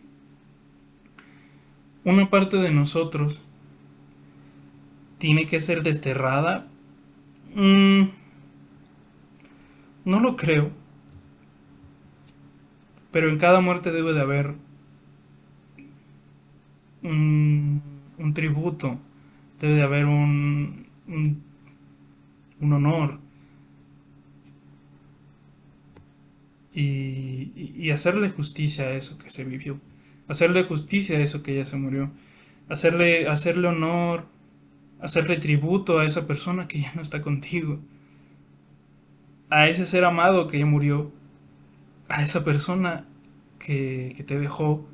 Una 2.03 2.29
parte 2.29 2.57
de 2.57 2.71
nosotros 2.71 3.41
tiene 5.19 5.45
que 5.45 5.61
ser 5.61 5.83
desterrada. 5.83 6.67
Mm, 7.53 8.03
no 10.05 10.19
lo 10.19 10.35
creo. 10.35 10.71
Pero 13.11 13.29
en 13.29 13.37
cada 13.37 13.59
muerte 13.59 13.91
debe 13.91 14.13
de 14.13 14.21
haber 14.21 14.55
un, 17.03 17.81
tributo, 18.33 18.97
debe 19.59 19.75
de 19.75 19.83
haber 19.83 20.05
un, 20.05 20.87
un, 21.07 22.73
honor. 22.73 23.19
Y, 26.81 27.91
hacerle 27.91 28.29
justicia 28.29 28.85
a 28.85 28.91
eso 28.91 29.17
que 29.17 29.29
se 29.29 29.43
vivió, 29.43 29.79
hacerle 30.29 30.63
justicia 30.63 31.17
a 31.17 31.21
eso 31.21 31.43
que 31.43 31.55
ya 31.55 31.65
se 31.65 31.75
murió, 31.75 32.11
hacerle, 32.69 33.27
hacerle 33.27 33.67
honor, 33.67 34.25
hacerle 35.01 35.37
tributo 35.37 35.99
a 35.99 36.05
esa 36.05 36.25
persona 36.25 36.67
que 36.67 36.81
ya 36.81 36.93
no 36.95 37.01
está 37.01 37.21
contigo, 37.21 37.79
a 39.49 39.67
ese 39.67 39.85
ser 39.85 40.05
amado 40.05 40.47
que 40.47 40.59
ya 40.59 40.65
murió, 40.65 41.11
a 42.07 42.23
esa 42.23 42.45
persona 42.45 43.05
que, 43.59 44.13
que 44.15 44.23
te 44.23 44.39
dejó, 44.39 44.87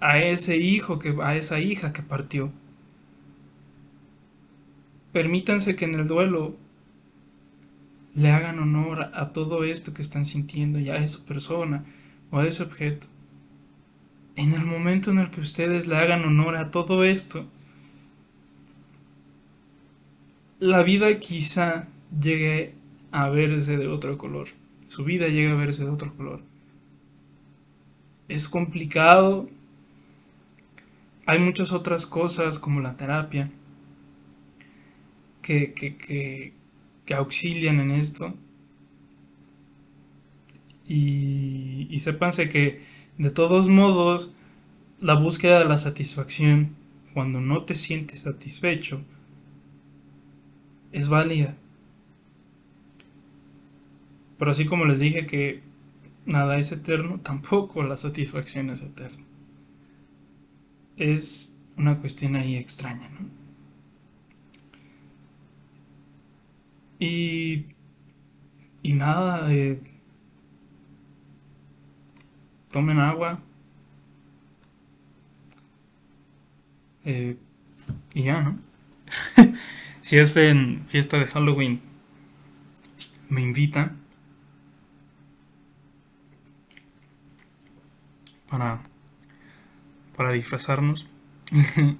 a 0.00 0.18
ese 0.18 0.56
hijo, 0.56 0.98
que, 0.98 1.16
a 1.22 1.36
esa 1.36 1.60
hija 1.60 1.92
que 1.92 2.02
partió. 2.02 2.50
Permítanse 5.12 5.76
que 5.76 5.84
en 5.84 5.94
el 5.94 6.08
duelo 6.08 6.56
le 8.16 8.30
hagan 8.30 8.58
honor 8.58 9.10
a 9.12 9.30
todo 9.30 9.62
esto 9.62 9.92
que 9.92 10.00
están 10.00 10.24
sintiendo 10.24 10.80
y 10.80 10.88
a 10.88 10.96
esa 10.96 11.22
persona 11.24 11.84
o 12.30 12.38
a 12.38 12.46
ese 12.46 12.62
objeto. 12.62 13.06
En 14.36 14.54
el 14.54 14.64
momento 14.64 15.10
en 15.10 15.18
el 15.18 15.30
que 15.30 15.42
ustedes 15.42 15.86
le 15.86 15.96
hagan 15.96 16.24
honor 16.24 16.56
a 16.56 16.70
todo 16.70 17.04
esto, 17.04 17.46
la 20.58 20.82
vida 20.82 21.20
quizá 21.20 21.88
llegue 22.18 22.74
a 23.12 23.28
verse 23.28 23.76
de 23.76 23.86
otro 23.86 24.16
color. 24.16 24.48
Su 24.88 25.04
vida 25.04 25.28
llega 25.28 25.52
a 25.52 25.56
verse 25.56 25.84
de 25.84 25.90
otro 25.90 26.14
color. 26.16 26.40
Es 28.28 28.48
complicado, 28.48 29.50
hay 31.26 31.38
muchas 31.38 31.70
otras 31.70 32.06
cosas 32.06 32.58
como 32.58 32.80
la 32.80 32.96
terapia 32.96 33.50
que, 35.42 35.74
que, 35.74 36.52
auxilian 37.14 37.80
en 37.80 37.90
esto. 37.92 38.34
Y, 40.88 41.88
y 41.90 42.00
sépanse 42.00 42.48
que 42.48 42.80
de 43.18 43.30
todos 43.30 43.68
modos 43.68 44.30
la 45.00 45.14
búsqueda 45.14 45.58
de 45.58 45.64
la 45.64 45.78
satisfacción 45.78 46.76
cuando 47.12 47.40
no 47.40 47.64
te 47.64 47.74
sientes 47.74 48.20
satisfecho 48.20 49.00
es 50.92 51.08
válida. 51.08 51.56
Pero 54.38 54.50
así 54.50 54.66
como 54.66 54.84
les 54.84 54.98
dije 55.00 55.26
que 55.26 55.62
nada 56.24 56.58
es 56.58 56.72
eterno, 56.72 57.20
tampoco 57.22 57.82
la 57.82 57.96
satisfacción 57.96 58.70
es 58.70 58.80
eterna 58.82 59.26
es 60.96 61.52
una 61.76 61.98
cuestión 62.00 62.36
ahí 62.36 62.56
extraña, 62.56 63.08
¿no? 63.10 63.45
Y, 66.98 67.66
y 68.82 68.92
nada, 68.94 69.52
eh, 69.52 69.80
tomen 72.70 72.98
agua. 72.98 73.40
Eh, 77.04 77.36
y 78.14 78.22
ya, 78.24 78.42
¿no? 78.42 78.58
si 80.02 80.18
es 80.18 80.36
en 80.36 80.84
fiesta 80.86 81.18
de 81.18 81.26
Halloween, 81.26 81.80
me 83.28 83.40
invitan 83.40 83.96
para 88.48 88.80
para 90.16 90.32
disfrazarnos. 90.32 91.06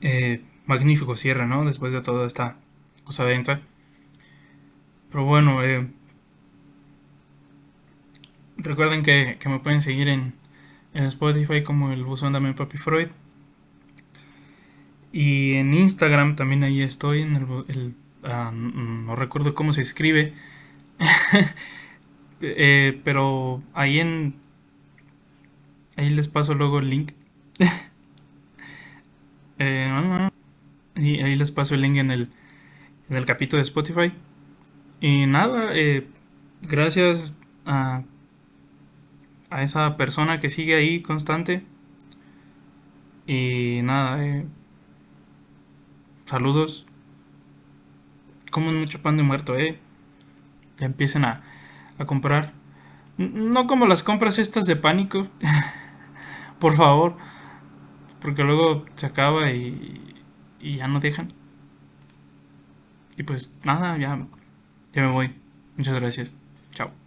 Eh, 0.00 0.42
magnífico 0.66 1.16
cierre, 1.16 1.46
¿no? 1.46 1.64
Después 1.64 1.92
de 1.92 2.02
toda 2.02 2.26
esta 2.26 2.56
cosa 3.04 3.24
dentro. 3.24 3.58
Pero 5.10 5.24
bueno, 5.24 5.62
eh, 5.62 5.88
recuerden 8.56 9.02
que, 9.02 9.38
me 9.46 9.60
pueden 9.60 9.82
seguir 9.82 10.08
en, 10.08 10.34
en 10.94 11.04
Spotify 11.04 11.62
como 11.62 11.92
el 11.92 12.04
buzón 12.04 12.32
de 12.32 12.52
Papi 12.52 12.78
Freud. 12.78 13.08
Y 15.12 15.54
en 15.54 15.74
Instagram 15.74 16.34
también 16.34 16.64
ahí 16.64 16.82
estoy. 16.82 17.22
En 17.22 17.36
el, 17.36 17.94
ah, 18.24 18.50
no 18.52 19.14
recuerdo 19.16 19.54
cómo 19.54 19.72
se 19.72 19.82
escribe. 19.82 20.34
Eh, 22.46 23.00
pero 23.04 23.62
ahí 23.72 24.00
en 24.00 24.34
Ahí 25.96 26.10
les 26.10 26.28
paso 26.28 26.54
luego 26.54 26.78
el 26.78 26.90
link. 26.90 27.12
Eh, 29.56 30.28
y 30.96 31.20
ahí 31.20 31.36
les 31.36 31.52
paso 31.52 31.76
el 31.76 31.82
link 31.82 31.96
en 31.98 32.10
el, 32.10 32.28
en 33.08 33.16
el 33.16 33.26
capítulo 33.26 33.58
de 33.58 33.64
Spotify. 33.68 34.12
Y 35.00 35.26
nada, 35.26 35.70
eh, 35.74 36.06
gracias 36.62 37.32
a, 37.66 38.02
a 39.50 39.62
esa 39.62 39.96
persona 39.96 40.40
que 40.40 40.48
sigue 40.50 40.74
ahí 40.76 41.02
constante. 41.02 41.64
Y 43.26 43.80
nada, 43.82 44.24
eh, 44.24 44.46
saludos. 46.26 46.86
Comen 48.50 48.78
mucho 48.78 49.02
pan 49.02 49.16
de 49.16 49.22
muerto, 49.22 49.56
eh. 49.56 49.78
Ya 50.78 50.86
empiecen 50.86 51.24
a, 51.24 51.42
a 51.98 52.04
comprar. 52.04 52.52
No 53.18 53.66
como 53.66 53.86
las 53.86 54.02
compras 54.02 54.38
estas 54.38 54.64
de 54.66 54.76
pánico. 54.76 55.28
Por 56.60 56.74
favor. 56.76 57.16
Porque 58.20 58.42
luego 58.42 58.84
se 58.94 59.06
acaba 59.06 59.50
y, 59.52 60.14
y 60.60 60.76
ya 60.76 60.88
no 60.88 61.00
dejan. 61.00 61.32
Y 63.16 63.22
pues 63.22 63.52
nada, 63.64 63.96
ya, 63.96 64.26
ya 64.92 65.02
me 65.02 65.10
voy. 65.10 65.34
Muchas 65.76 65.94
gracias. 65.94 66.34
Chao. 66.72 67.03